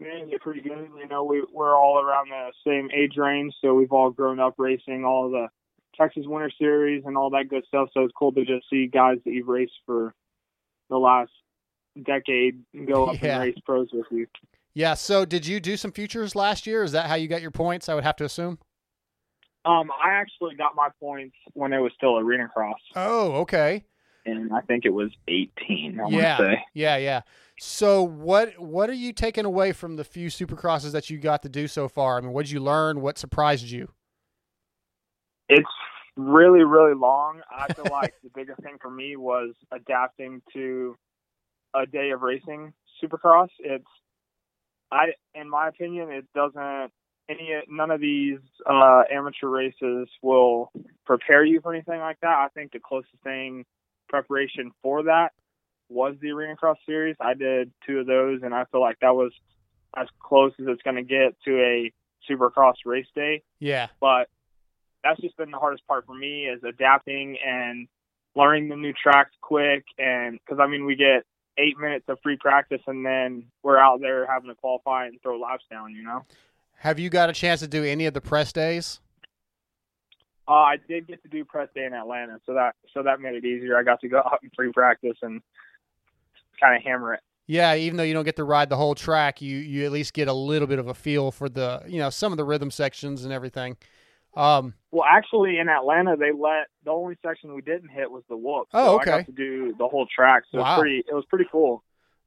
[0.00, 0.88] managed it pretty good.
[0.98, 4.54] You know, we we're all around the same age range, so we've all grown up
[4.58, 5.48] racing all the
[5.96, 7.88] Texas Winter Series and all that good stuff.
[7.94, 10.12] So it's cool to just see guys that you've raced for
[10.90, 11.30] the last
[12.04, 13.36] decade go up Yeah.
[13.36, 14.26] and race pros with you.
[14.74, 14.94] Yeah.
[14.94, 16.82] So did you do some futures last year?
[16.82, 17.88] Is that how you got your points?
[17.88, 18.58] I would have to assume.
[19.64, 23.84] Um, I actually got my points when it was still arena cross, Oh, okay.
[24.26, 25.48] and I think it was 18.
[25.98, 26.38] I yeah.
[26.38, 26.64] want to say.
[26.74, 27.22] Yeah, yeah.
[27.58, 31.48] So what what are you taking away from the few Supercrosses that you got to
[31.48, 32.18] do so far?
[32.18, 33.00] I mean, what did you learn?
[33.00, 33.88] What surprised you?
[35.48, 35.64] It's
[36.16, 37.40] really, really long.
[37.50, 40.96] I feel like the biggest thing for me was adapting to
[41.74, 43.48] a day of racing supercross.
[43.60, 43.84] It's,
[44.94, 46.92] I, in my opinion, it doesn't,
[47.28, 50.70] any, none of these, uh, amateur races will
[51.04, 52.28] prepare you for anything like that.
[52.38, 53.64] I think the closest thing
[54.08, 55.32] preparation for that
[55.88, 57.16] was the Arena Cross series.
[57.20, 59.32] I did two of those and I feel like that was
[59.96, 61.92] as close as it's going to get to a
[62.30, 63.88] supercross race day Yeah.
[64.00, 64.28] but
[65.02, 67.86] that's just been the hardest part for me is adapting and
[68.34, 71.24] learning the new tracks quick and because i mean we get
[71.58, 75.38] eight minutes of free practice and then we're out there having to qualify and throw
[75.38, 76.24] laps down you know
[76.78, 79.00] Have you got a chance to do any of the press days?
[80.48, 83.34] uh, i did get to do press day in atlanta so that so that made
[83.34, 85.40] it easier i got to go out and free practice and
[86.60, 89.42] kind of hammer it Yeah, even though you don't get to ride the whole track,
[89.42, 92.08] you you at least get a little bit of a feel for the you know
[92.10, 93.76] some of the rhythm sections and everything.
[94.36, 98.36] Um, well actually in atlanta they let the only section we didn't hit was the
[98.36, 99.10] whoop Oh, so i okay.
[99.10, 100.74] got to do the whole track so Wow.
[100.74, 101.82] it's pretty it was pretty cool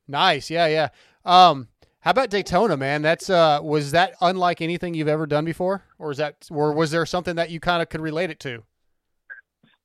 [0.08, 0.88] nice, yeah, yeah.
[1.26, 1.68] Um,
[2.00, 3.02] how about Daytona, man?
[3.02, 6.92] That's uh, was that unlike anything you've ever done before, or is that or was
[6.92, 8.64] there something that you kind of could relate it to?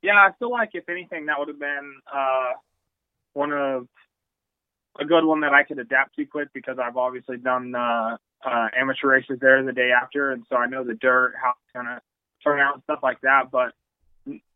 [0.00, 2.50] Yeah, I feel like if anything, that would have been uh,
[3.32, 3.88] one of
[5.00, 8.68] a good one that I could adapt to quick because I've obviously done uh, uh,
[8.78, 12.00] amateur races there the day after, and so I know the dirt, how it's gonna
[12.44, 13.50] turn out, and stuff like that.
[13.50, 13.72] But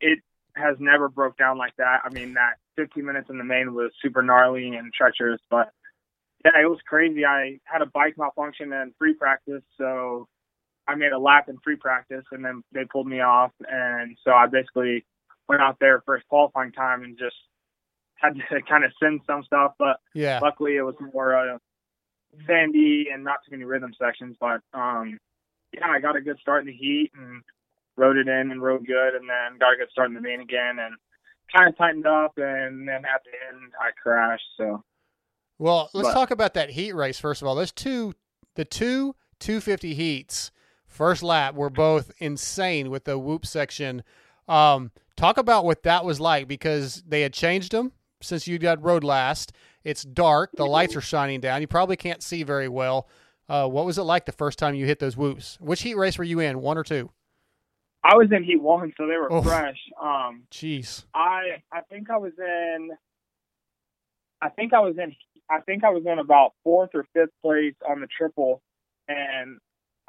[0.01, 0.20] it
[0.55, 2.01] has never broke down like that.
[2.05, 5.70] I mean, that 15 minutes in the main was super gnarly and treacherous, but
[6.45, 7.24] yeah, it was crazy.
[7.24, 10.28] I had a bike malfunction in free practice, so
[10.87, 14.30] I made a lap in free practice, and then they pulled me off, and so
[14.32, 15.05] I basically
[15.49, 17.37] went out there first qualifying time and just
[18.14, 20.39] had to kind of send some stuff, but Yeah.
[20.41, 21.59] luckily it was more uh,
[22.47, 24.37] sandy and not too many rhythm sections.
[24.41, 25.18] But um,
[25.72, 27.43] yeah, I got a good start in the heat and
[27.97, 30.40] rode it in and rode good, and then got a good start in the main
[30.40, 30.94] again and
[31.55, 34.44] kind of tightened up, and then at the end I crashed.
[34.57, 34.82] So
[35.59, 37.55] Well, let's But- talk about that heat race first of all.
[37.55, 38.14] Those two,
[38.55, 40.51] the two 250 heats,
[40.86, 44.03] first lap were both insane with the whoop section.
[44.49, 48.82] Um, Talk about what that was like because they had changed them since you got
[48.84, 49.51] rode last.
[49.82, 50.51] It's dark.
[50.57, 51.62] The lights are shining down.
[51.62, 53.09] You probably can't see very well.
[53.49, 55.57] Uh, what was it like the first time you hit those whoops?
[55.59, 56.61] Which heat race were you in?
[56.61, 57.11] One or two?
[58.09, 59.43] I was in Heat One, so they were Oh.
[59.43, 59.79] fresh.
[60.01, 61.05] Um, Jeez.
[61.13, 62.91] I I think I was in.
[64.41, 65.15] I think I was in.
[65.51, 68.63] I think I was in about fourth or fifth place on the triple,
[69.09, 69.59] and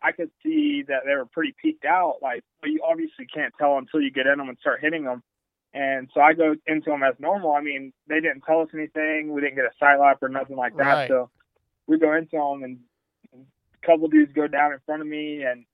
[0.01, 2.17] I could see that they were pretty peaked out.
[2.21, 5.23] Like, but you obviously can't tell until you get in them and start hitting them.
[5.73, 7.51] And so I go into them as normal.
[7.53, 9.33] I mean, they didn't tell us anything.
[9.33, 10.93] We didn't get a side lap or nothing like that.
[10.93, 11.07] Right.
[11.07, 11.29] So
[11.87, 12.79] we go into them, and
[13.33, 15.65] a couple dudes go down in front of me, and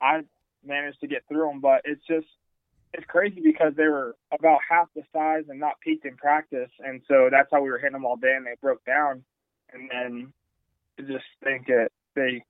[0.00, 0.22] I
[0.64, 1.60] managed to get through them.
[1.60, 2.26] But it's just
[2.92, 7.00] it's crazy because they were about half the size and not peaked in practice, and
[7.08, 9.22] so that's how we were hitting them all day, and they broke down.
[9.72, 10.32] And then
[10.98, 12.42] I just think that they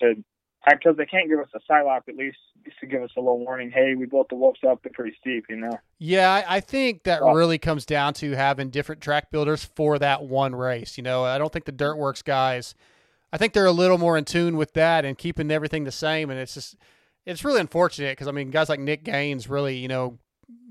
[0.00, 0.24] should,
[0.66, 2.38] because they can't give us a side lap, at least
[2.80, 3.70] to give us a little warning.
[3.70, 5.78] Hey, we built the whoops up; they're pretty steep, you know.
[5.98, 10.22] Yeah, I, I think that really comes down to having different track builders for that
[10.22, 10.96] one race.
[10.96, 12.74] You know, I don't think the Dirtworks guys,
[13.32, 16.30] I think they're a little more in tune with that and keeping everything the same.
[16.30, 16.76] And it's just,
[17.26, 20.18] it's really unfortunate because I mean, guys like Nick Gaines really, you know,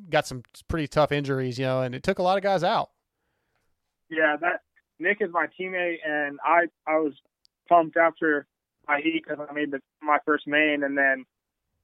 [0.09, 2.89] got some pretty tough injuries, you know, and it took a lot of guys out.
[4.09, 4.61] Yeah, that
[4.99, 7.13] Nick is my teammate, and I I was
[7.69, 8.45] pumped after
[8.87, 11.25] my heat because I made the, my first main, and then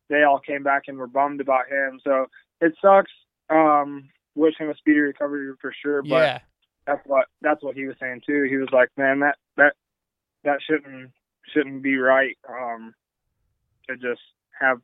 [0.09, 1.99] they all came back and were bummed about him.
[2.03, 2.26] So
[2.61, 3.11] it sucks.
[3.49, 6.01] Um, wish him a speedy recovery for sure.
[6.01, 6.39] But Yeah.
[6.86, 8.43] that's what that's what he was saying too.
[8.49, 9.74] He was like, man, that that
[10.43, 11.11] that shouldn't
[11.53, 12.38] shouldn't be right.
[12.49, 12.93] Um,
[13.88, 14.22] to just
[14.60, 14.80] have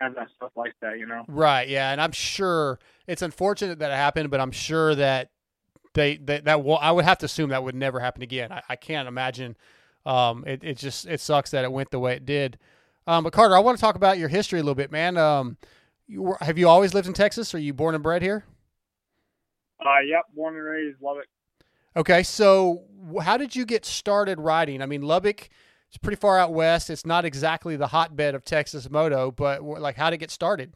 [0.00, 1.24] have that stuff like that, you know.
[1.28, 1.68] Right.
[1.68, 5.30] Yeah, and I'm sure it's unfortunate that it happened, but I'm sure that
[5.94, 8.52] they that that will, I would have to assume that would never happen again.
[8.52, 9.56] I, I can't imagine.
[10.04, 12.58] Um, it it just it sucks that it went the way it did.
[13.06, 15.16] Um, but Carter, I want to talk about your history a little bit, man.
[15.16, 15.56] Um,
[16.06, 17.54] you were, have you always lived in Texas?
[17.54, 18.44] Are you born and bred here?
[19.80, 21.26] Uh, yep, born and raised, love it.
[21.96, 22.84] Okay, so
[23.22, 24.82] how did you get started riding?
[24.82, 25.48] I mean, Lubbock
[25.94, 26.90] is pretty far out west.
[26.90, 30.74] It's not exactly the hotbed of Texas moto, but like, how did it get started?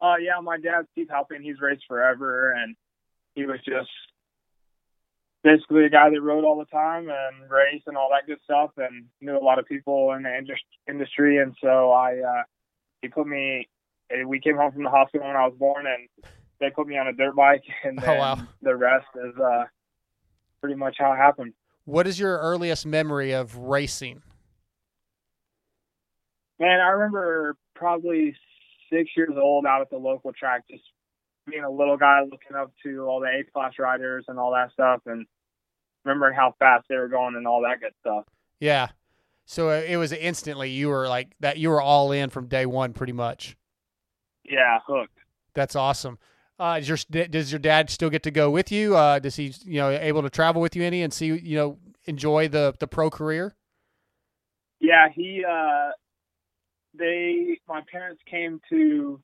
[0.00, 2.76] Uh, yeah, my dad, Steve Halpain, he's raced forever, and
[3.34, 3.88] he was just
[5.42, 8.70] basically a guy that rode all the time and raced and all that good stuff,
[8.76, 10.36] and knew a lot of people in the
[10.88, 11.38] industry.
[11.38, 12.42] And so I, uh,
[13.00, 13.68] he put me.
[14.10, 16.08] eh, We came home from the hospital when I was born, and
[16.60, 18.38] they put me on a dirt bike, and Oh, then wow.
[18.62, 19.64] the rest is uh,
[20.60, 21.54] pretty much how it happened.
[21.86, 24.22] What is your earliest memory of racing?
[26.58, 28.34] Man, I remember probably
[28.92, 30.82] six years old out at the local track, just
[31.46, 34.72] being a little guy looking up to all the A class riders and all that
[34.72, 35.26] stuff, and
[36.04, 38.24] remembering how fast they were going and all that good stuff.
[38.58, 38.88] Yeah.
[39.44, 41.56] So uh, it was instantly you were like that.
[41.56, 43.56] You were all in from day one, pretty much.
[44.44, 45.18] Yeah, hooked.
[45.54, 46.18] That's awesome.
[46.58, 48.96] Uh, does your does your dad still get to go with you?
[48.96, 51.78] Uh, does he you know able to travel with you any and see you know
[52.06, 53.54] enjoy the the pro career?
[54.80, 55.44] Yeah, he.
[55.44, 55.90] uh
[56.94, 59.20] They, my parents came to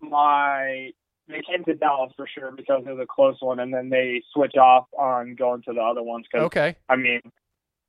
[0.00, 0.90] my.
[1.28, 4.22] They came to Dallas for sure because it was a close one, and then they
[4.32, 6.24] switch off on going to the other ones.
[6.32, 6.76] Cause, Okay.
[6.88, 7.20] I mean,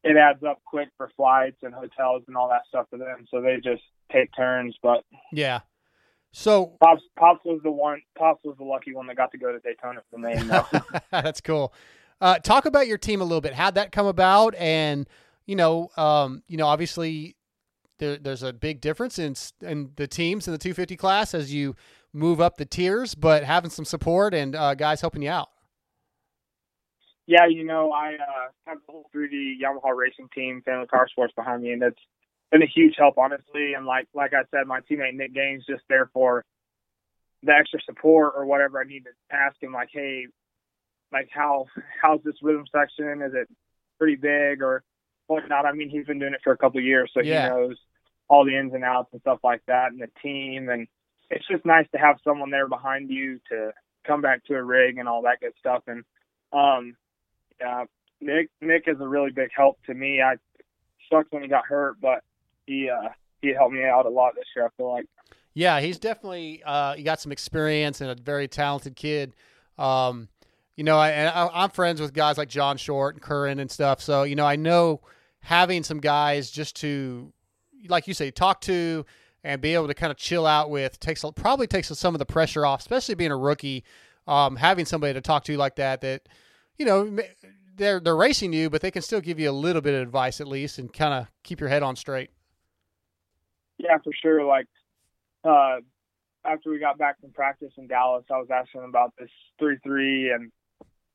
[0.04, 3.42] it adds up quick for flights and hotels and all that stuff for them, so
[3.42, 4.76] they just take turns.
[4.82, 5.60] But Yeah.
[6.38, 8.00] So Pops, Pops was the one.
[8.16, 10.36] Pops was the lucky one that got to go to Daytona for me.
[11.12, 11.74] That's cool.
[12.22, 13.56] Uh, talk about your team a little bit.
[13.56, 14.54] How'd that come about?
[14.54, 15.08] And
[15.48, 17.36] you know, um, you know, obviously
[17.98, 21.76] there, there's a big difference in in the teams in the 250 class as you
[22.14, 25.50] move up the tiers, but having some support and uh, guys helping you out.
[27.26, 31.34] yeah, you know, I uh, have the whole 3D Yamaha racing team, Family Car Sports
[31.36, 32.00] behind me, and it's
[32.52, 33.74] been a huge help, honestly.
[33.74, 36.46] And like like I said, my teammate Nick Gaines just there for
[37.44, 39.74] the extra support or whatever I need to ask him.
[39.74, 40.28] Like, hey,
[41.12, 41.66] like how
[42.02, 43.22] how's this rhythm section?
[43.22, 43.48] Is it
[43.98, 44.84] pretty big or
[45.28, 45.66] whatnot?
[45.66, 47.44] I mean, he's been doing it for a couple of years, so Yeah.
[47.44, 47.78] he knows
[48.30, 50.70] all the ins and outs and stuff like that, and the team.
[50.70, 50.88] And
[51.30, 53.72] it's just nice to have someone there behind you to
[54.06, 55.84] come back to a rig and all that good stuff.
[55.88, 56.04] And
[56.54, 56.96] um,
[57.60, 57.86] yeah,
[58.22, 60.22] Nick Nick is a really big help to me.
[60.22, 60.36] I
[61.12, 62.24] sucked when he got hurt, but
[62.68, 63.10] he uh
[63.42, 64.66] he helped me out a lot this year.
[64.66, 65.06] I feel like.
[65.54, 69.34] Yeah, he's definitely uh, he got some experience and a very talented kid.
[69.80, 70.28] Um,
[70.76, 74.00] you know, I, I, I'm friends with guys like John Short and Curran and stuff.
[74.00, 75.02] So you know, I know
[75.40, 77.34] having some guys just to,
[77.88, 79.04] like you say, talk to
[79.44, 82.26] and be able to kind of chill out with takes probably takes some of the
[82.26, 83.84] pressure off, especially being a rookie.
[84.28, 86.28] Um, having somebody to talk to like that, that
[86.78, 87.18] you know,
[87.76, 90.42] they're they're racing you, but they can still give you a little bit of advice
[90.42, 92.30] at least and kind of keep your head on straight.
[93.78, 94.44] Yeah, for sure.
[94.44, 94.68] Like,
[95.44, 95.78] uh,
[96.46, 99.78] after we got back from practice in Dallas, I was asking him about this three
[99.84, 100.52] three, and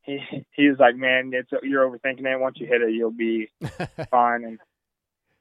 [0.03, 0.19] he
[0.53, 2.41] he was like, "Man, it's you're overthinking it.
[2.41, 3.51] Once you hit it, you'll be
[4.11, 4.59] fine." And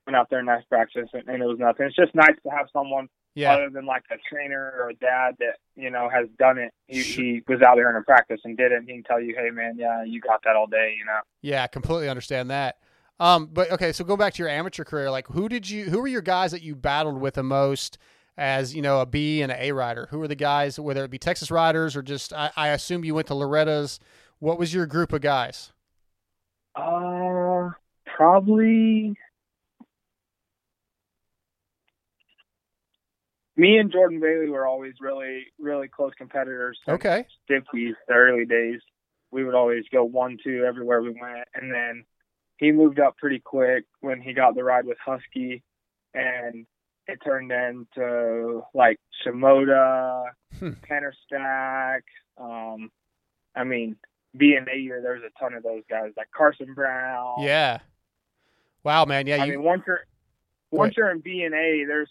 [0.07, 1.85] went out there, nice practice, and, and it was nothing.
[1.85, 3.53] It's just nice to have someone Yeah.
[3.53, 6.73] other than like a trainer or a dad that you know has done it.
[6.87, 8.77] He, he was out there in a practice and did it.
[8.79, 11.19] And he can tell you, "Hey, man, yeah, you got that all day," you know.
[11.41, 12.77] Yeah, I completely understand that.
[13.21, 15.11] Um, but okay, so go back to your amateur career.
[15.11, 15.85] Like, who did you?
[15.85, 17.97] Who were your guys that you battled with the most?
[18.37, 20.07] As you know, a B and an A rider.
[20.09, 20.79] Who were the guys?
[20.79, 23.99] Whether it be Texas riders or just, I, I assume you went to Loretta's.
[24.39, 25.71] What was your group of guys?
[26.73, 27.69] Uh,
[28.05, 29.15] probably
[33.57, 36.79] me and Jordan Bailey were always really, really close competitors.
[36.87, 37.25] Okay.
[37.47, 38.79] Stifkies, the early days,
[39.29, 42.05] we would always go one, two everywhere we went, and then
[42.61, 45.61] he moved up pretty quick when he got the ride with Husky,
[46.13, 46.65] and
[47.07, 50.25] it turned into like Shimoda,
[50.59, 50.69] Hmm.
[50.89, 52.03] Penner Stack.
[52.37, 52.89] Um,
[53.55, 53.97] I mean,
[54.37, 57.35] B and A year, there's a ton of those guys like Carson Brown.
[57.41, 57.79] Yeah.
[58.83, 59.27] Wow, man.
[59.27, 59.51] Yeah, I you.
[59.53, 60.05] mean, once you're
[60.71, 62.09] once you're in B and A, there's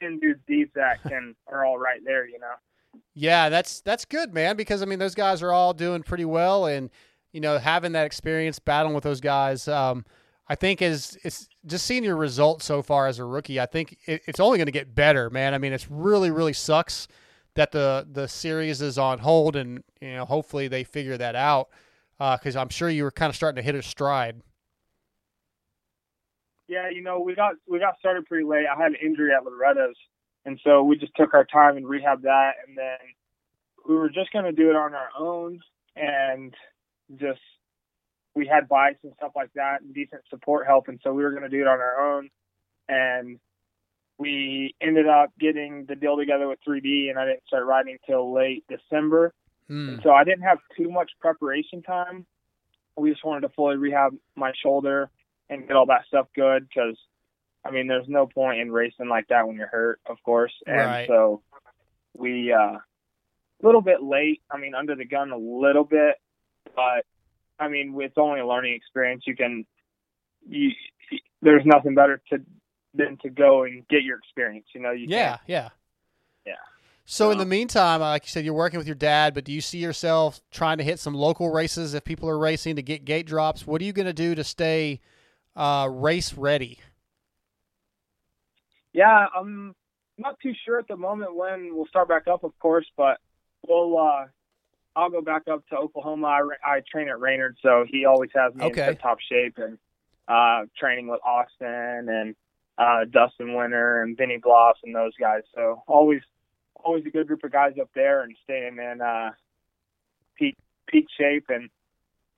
[0.00, 2.28] ten dudes deep that can are all right there.
[2.28, 3.00] You know.
[3.14, 4.56] Yeah, that's that's good, man.
[4.56, 6.90] Because I mean, those guys are all doing pretty well, and
[7.32, 10.04] you know, having that experience battling with those guys, um,
[10.48, 13.60] I think is it's just seeing your results so far as a rookie.
[13.60, 15.54] I think it, it's only going to get better, man.
[15.54, 17.06] I mean, it's really really sucks
[17.54, 21.68] that the the series is on hold, and you know, hopefully they figure that out
[22.18, 24.42] because I'm sure you were kind of starting to hit a stride.
[26.68, 28.64] Yeah, you know, we got we got started pretty late.
[28.66, 29.96] I had an injury at Loretta's,
[30.44, 32.98] and so we just took our time and rehabbed that, and then
[33.88, 35.60] we were just going to do it on our own,
[35.96, 36.54] and
[37.16, 37.40] just
[38.34, 41.30] we had bikes and stuff like that, and decent support help, and so we were
[41.30, 42.30] going to do it on our own,
[42.88, 43.40] and
[44.18, 48.32] we ended up getting the deal together with 3D, and I didn't start riding till
[48.34, 49.32] late December.
[49.66, 49.96] Hmm.
[50.02, 52.26] So I didn't have too much preparation time.
[52.96, 55.10] We just wanted to fully rehab my shoulder
[55.48, 56.98] and get all that stuff good because,
[57.64, 60.52] I mean, there's no point in racing like that when you're hurt, of course.
[60.66, 61.08] And Right.
[61.08, 61.42] so
[62.14, 62.82] we, uh, a
[63.62, 64.42] little bit late.
[64.50, 66.16] I mean, under the gun a little bit,
[66.76, 67.04] but
[67.58, 69.24] I mean, it's only a learning experience.
[69.26, 69.64] You can,
[70.48, 70.70] you,
[71.42, 72.38] there's nothing better to
[72.94, 74.66] than to go and get your experience.
[74.74, 75.68] You know, you Yeah, can't- yeah.
[76.46, 76.54] yeah.
[77.04, 79.60] So in the meantime, like you said, you're working with your dad, but do you
[79.60, 83.26] see yourself trying to hit some local races if people are racing to get gate
[83.26, 83.66] drops?
[83.66, 85.00] What are you going to do to stay
[85.56, 86.78] uh, race ready?
[88.92, 89.74] Yeah, I'm
[90.18, 93.18] not too sure at the moment when we'll start back up, of course, but
[93.68, 93.98] we'll.
[93.98, 94.26] uh
[94.96, 96.26] I'll go back up to Oklahoma.
[96.26, 96.40] I,
[96.76, 98.88] I train at Reynard, so he always has me Okay.
[98.88, 99.78] in top shape and
[100.28, 102.34] uh training with Austin and
[102.78, 105.42] uh Dustin Winter and Benny Bloss and those guys.
[105.54, 106.20] So always,
[106.76, 109.30] always a good group of guys up there and staying in uh
[110.36, 111.70] peak peak shape and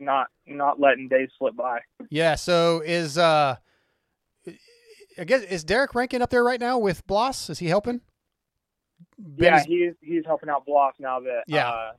[0.00, 1.80] not not letting days slip by.
[2.10, 2.34] Yeah.
[2.34, 3.56] So is uh,
[5.18, 7.48] I guess is Derek Rankin up there right now with Bloss?
[7.50, 8.00] Is he helping?
[9.36, 11.68] yeah, Ben's- he's he's helping out Bloss now that Yeah.
[11.68, 11.92] uh,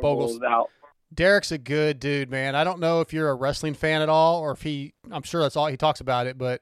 [0.00, 0.70] Bogle's out.
[1.12, 2.54] Derek's a good dude, man.
[2.54, 4.94] I don't know if you're a wrestling fan at all, or if he.
[5.10, 6.60] I'm sure that's all he talks about it, but.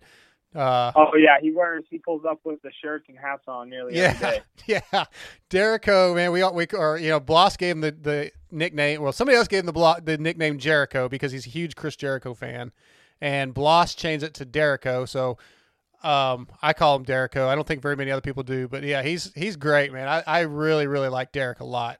[0.55, 3.95] Uh, Oh yeah, he wears he pulls up with the shirts and hats on nearly
[4.01, 4.43] every Yeah, day.
[4.93, 5.05] yeah.
[5.51, 9.03] Jericho, man, we all- we or you know, Bloss gave him the, the nickname.
[9.03, 12.33] Well, somebody else gave him the the nickname Jericho because he's a huge Chris Jericho
[12.33, 12.73] fan,
[13.21, 15.05] and Bloss changed it to Jericho.
[15.05, 15.37] So,
[16.03, 17.47] um, I call him Jericho.
[17.47, 20.09] I don't think very many other people do, but yeah, he's he's great, man.
[20.09, 21.99] I, I really really like Derek a lot.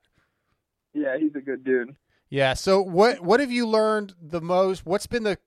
[0.99, 1.95] Yeah, he's a good dude.
[2.31, 2.55] Yeah.
[2.55, 4.85] So what what have you learned the most?
[4.85, 5.39] What's been the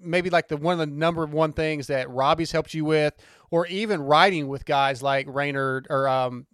[0.00, 3.14] maybe like the one of the number one things that Robbie's helped you with,
[3.50, 6.46] or even riding with guys like Reynard or um,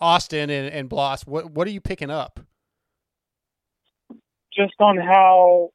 [0.00, 1.26] Austin and, and Bloss?
[1.26, 2.40] What what are you picking up?
[4.54, 5.70] Just on how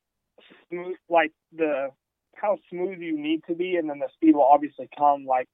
[0.69, 1.89] smooth, like the
[2.35, 5.25] how smooth you need to be, and then the speed will obviously come.
[5.25, 5.47] Like,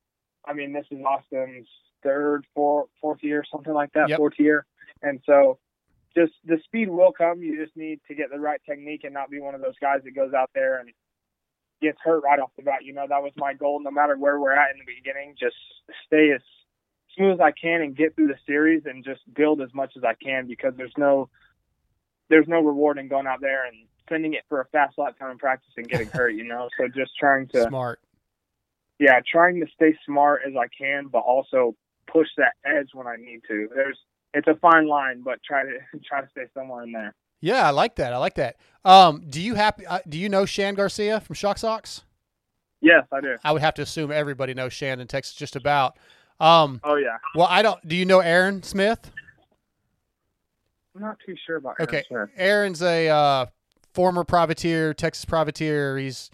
[0.45, 1.68] I mean, this is Austin's
[2.03, 4.18] third, fourth, fourth year, something like that, Yep.
[4.18, 4.66] fourth year,
[5.03, 5.59] and so
[6.16, 7.41] just the speed will come.
[7.41, 9.99] You just need to get the right technique and not be one of those guys
[10.03, 10.89] that goes out there and
[11.82, 12.84] gets hurt right off the bat.
[12.84, 13.80] You know, that was my goal.
[13.82, 15.55] No matter where we're at in the beginning, just
[16.05, 16.41] stay as
[17.16, 20.03] smooth as I can and get through the series and just build as much as
[20.03, 21.30] I can because there's no
[22.30, 23.76] there's no reward in going out there and
[24.09, 26.34] sending it for a fast lap time in practice and getting hurt.
[26.36, 27.99] You know, so just trying to Smart.
[28.99, 31.76] yeah, trying to stay smart as I can, but also
[32.12, 33.70] push that edge when I need to.
[33.74, 33.97] There's
[34.34, 37.13] it's a fine line, but try to try to stay somewhere in there.
[37.41, 38.13] Yeah, I like that.
[38.13, 38.57] I like that.
[38.86, 39.86] Um, do you happy?
[39.86, 42.03] Uh, do you know Shan Garcia from Shock Socks?
[42.82, 43.36] Yes, I do.
[43.43, 45.97] I would have to assume everybody knows Shan in Texas just about.
[46.39, 47.17] Um, Oh yeah.
[47.36, 47.86] well, I don't.
[47.88, 49.11] Do you know Aaron Smith?
[50.95, 52.29] I'm not too sure about Aaron Okay, Smith.
[52.36, 53.45] Aaron's a uh,
[53.93, 55.97] former privateer, Texas privateer.
[55.97, 56.29] He's,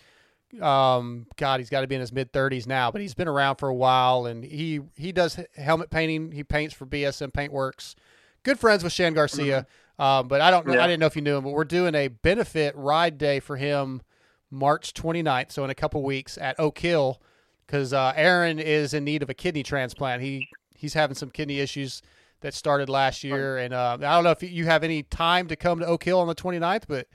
[0.61, 3.57] um, God, he's got to be in his mid thirties now, but he's been around
[3.57, 6.31] for a while, and he he does helmet painting.
[6.31, 7.95] He paints for BSM Paintworks.
[8.43, 9.67] Good friends with Shan Garcia,
[9.99, 10.73] um, but I don't know.
[10.73, 10.83] Yeah.
[10.83, 13.57] I didn't know if you knew him, but we're doing a benefit ride day for
[13.57, 14.01] him,
[14.49, 17.21] March 29th, so in a couple weeks at Oak Hill,
[17.65, 20.21] because uh, Aaron is in need of a kidney transplant.
[20.21, 22.01] He he's having some kidney issues
[22.41, 23.57] that started last year.
[23.57, 26.19] And uh, I don't know if you have any time to come to Oak Hill
[26.19, 27.07] on the 29th, but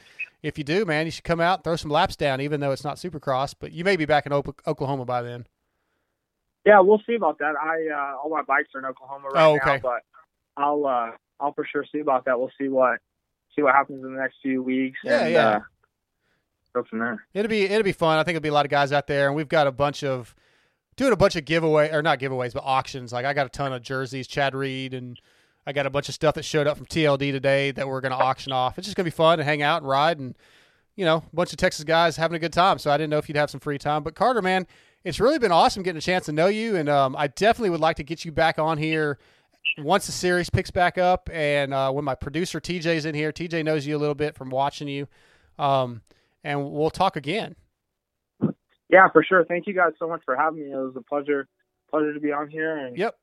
[0.42, 2.72] if you do, man, you should come out and throw some laps down, even though
[2.72, 3.54] it's not Supercross.
[3.58, 5.46] But you may be back in Oklahoma by then.
[6.64, 7.54] Yeah, we'll see about that.
[7.60, 9.80] I uh, all my bikes are in Oklahoma right Oh, now, okay.
[9.82, 10.02] but
[10.56, 11.10] I'll uh,
[11.40, 12.38] I'll for sure see about that.
[12.38, 13.00] We'll see what
[13.56, 14.98] see what happens in the next few weeks.
[15.02, 15.48] Yeah, and, yeah.
[15.48, 15.60] Uh,
[16.72, 17.24] go from there.
[17.34, 18.18] It'll be it'll be fun.
[18.18, 20.04] I think it'll be a lot of guys out there, and we've got a bunch
[20.04, 20.36] of
[20.96, 23.12] doing a bunch of giveaway or not giveaways, but auctions.
[23.12, 25.20] Like I got a ton of jerseys, Chad Reed, and
[25.66, 28.12] I got a bunch of stuff that showed up from TLD today that we're going
[28.12, 28.78] to auction off.
[28.78, 30.36] It's just going to be fun to hang out and ride, and
[30.96, 32.78] you know, a bunch of Texas guys having a good time.
[32.78, 34.66] So I didn't know if you'd have some free time, but Carter, man,
[35.04, 37.80] it's really been awesome getting a chance to know you, and um, I definitely would
[37.80, 39.18] like to get you back on here
[39.78, 43.64] once the series picks back up, and uh, when my producer TJ's in here, TJ
[43.64, 45.08] knows you a little bit from watching you,
[45.58, 46.02] um,
[46.44, 47.56] and we'll talk again.
[48.92, 49.44] Yeah, for sure.
[49.44, 50.70] Thank you guys so much for having me.
[50.72, 51.48] It was a pleasure
[51.90, 52.76] pleasure to be on here.
[52.78, 53.16] And Yep.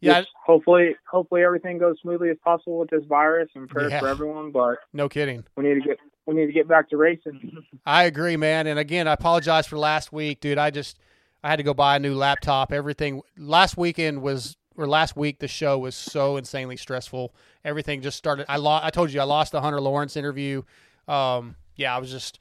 [0.00, 0.24] Yeah.
[0.44, 4.00] hopefully hopefully everything goes smoothly as possible with this virus and prayers Yeah.
[4.00, 4.50] for everyone.
[4.52, 5.44] But No kidding.
[5.56, 7.64] we need to get we need to get back to racing.
[7.86, 8.66] I agree, man.
[8.66, 10.58] And again, I apologize for last week, dude.
[10.58, 10.98] I just
[11.42, 12.72] I had to go buy a new laptop.
[12.72, 17.32] Everything last weekend was or last week the show was so insanely stressful.
[17.64, 18.44] Everything just started.
[18.48, 18.84] I lost.
[18.84, 20.62] I told you I lost the Hunter Lawrence interview.
[21.08, 22.40] Um, yeah, I was just.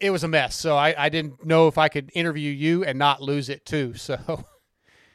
[0.00, 0.56] It was a mess.
[0.56, 3.94] So I, I didn't know if I could interview you and not lose it too.
[3.94, 4.44] So,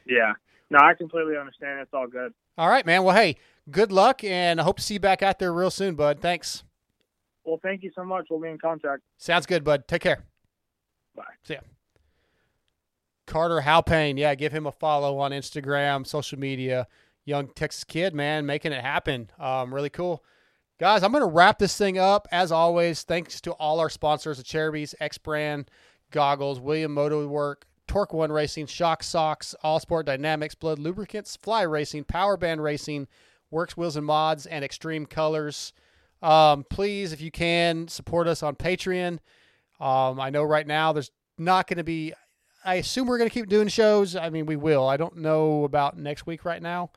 [0.06, 0.32] yeah.
[0.70, 1.80] No, I completely understand.
[1.80, 2.32] It's all good.
[2.58, 3.04] all right, man.
[3.04, 3.36] Well, hey,
[3.70, 6.20] good luck, and I hope to see you back out there real soon, bud.
[6.20, 6.64] Thanks.
[7.44, 8.26] Well, thank you so much.
[8.30, 9.02] We'll be in contact.
[9.18, 9.86] Sounds good, bud.
[9.86, 10.24] Take care.
[11.14, 11.24] Bye.
[11.42, 11.60] See ya.
[13.26, 16.86] Carter Halpain, yeah, give him a follow on Instagram, social media.
[17.24, 19.30] Young Texas kid, man, making it happen.
[19.38, 20.22] Um, really cool.
[20.80, 22.26] Guys, I'm going to wrap this thing up.
[22.32, 25.70] As always, thanks to all our sponsors, the Acerbis, EKS Brand,
[26.10, 31.62] Goggles, Williams Moto Werx, Torque One Racing, Shock Socks, All Sport Dynamics, Blud Lubricants, Fly
[31.62, 33.06] Racing, Power Band Racing,
[33.52, 35.72] Works Wheels and Mods, and Extreme Colors.
[36.22, 39.20] Um, please, if you can, support us on Patreon.
[39.78, 42.14] Um, I know right now there's not going to be.
[42.64, 44.16] I assume we're going to keep doing shows.
[44.16, 44.88] I mean, we will.
[44.88, 46.90] I don't know about next week right now.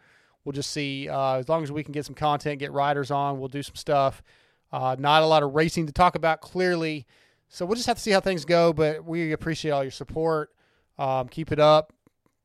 [0.47, 1.09] We'll just see.
[1.09, 3.75] Uh, as long as we can get some content, get riders on, we'll do some
[3.75, 4.23] stuff.
[4.71, 7.05] Uh, not a lot of racing to talk about, clearly.
[7.49, 8.71] So we'll just have to see how things go.
[8.71, 10.51] But we appreciate all your support.
[10.97, 11.91] Um, keep it up.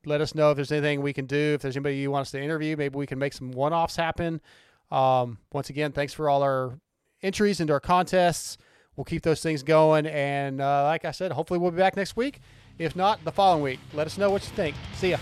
[0.04, 1.52] Let us know if there's anything we can do.
[1.54, 3.94] If there's anybody you want us to interview, maybe we can make some one offs
[3.94, 4.40] happen.
[4.90, 6.80] Um, once again, thanks for all our
[7.22, 8.58] entries into our contests.
[8.96, 10.06] We'll keep those things going.
[10.06, 12.40] And uh, like I said, hopefully we'll be back next week.
[12.80, 13.78] If not, the following week.
[13.94, 14.74] Let us know what you think.
[14.96, 15.18] See ya.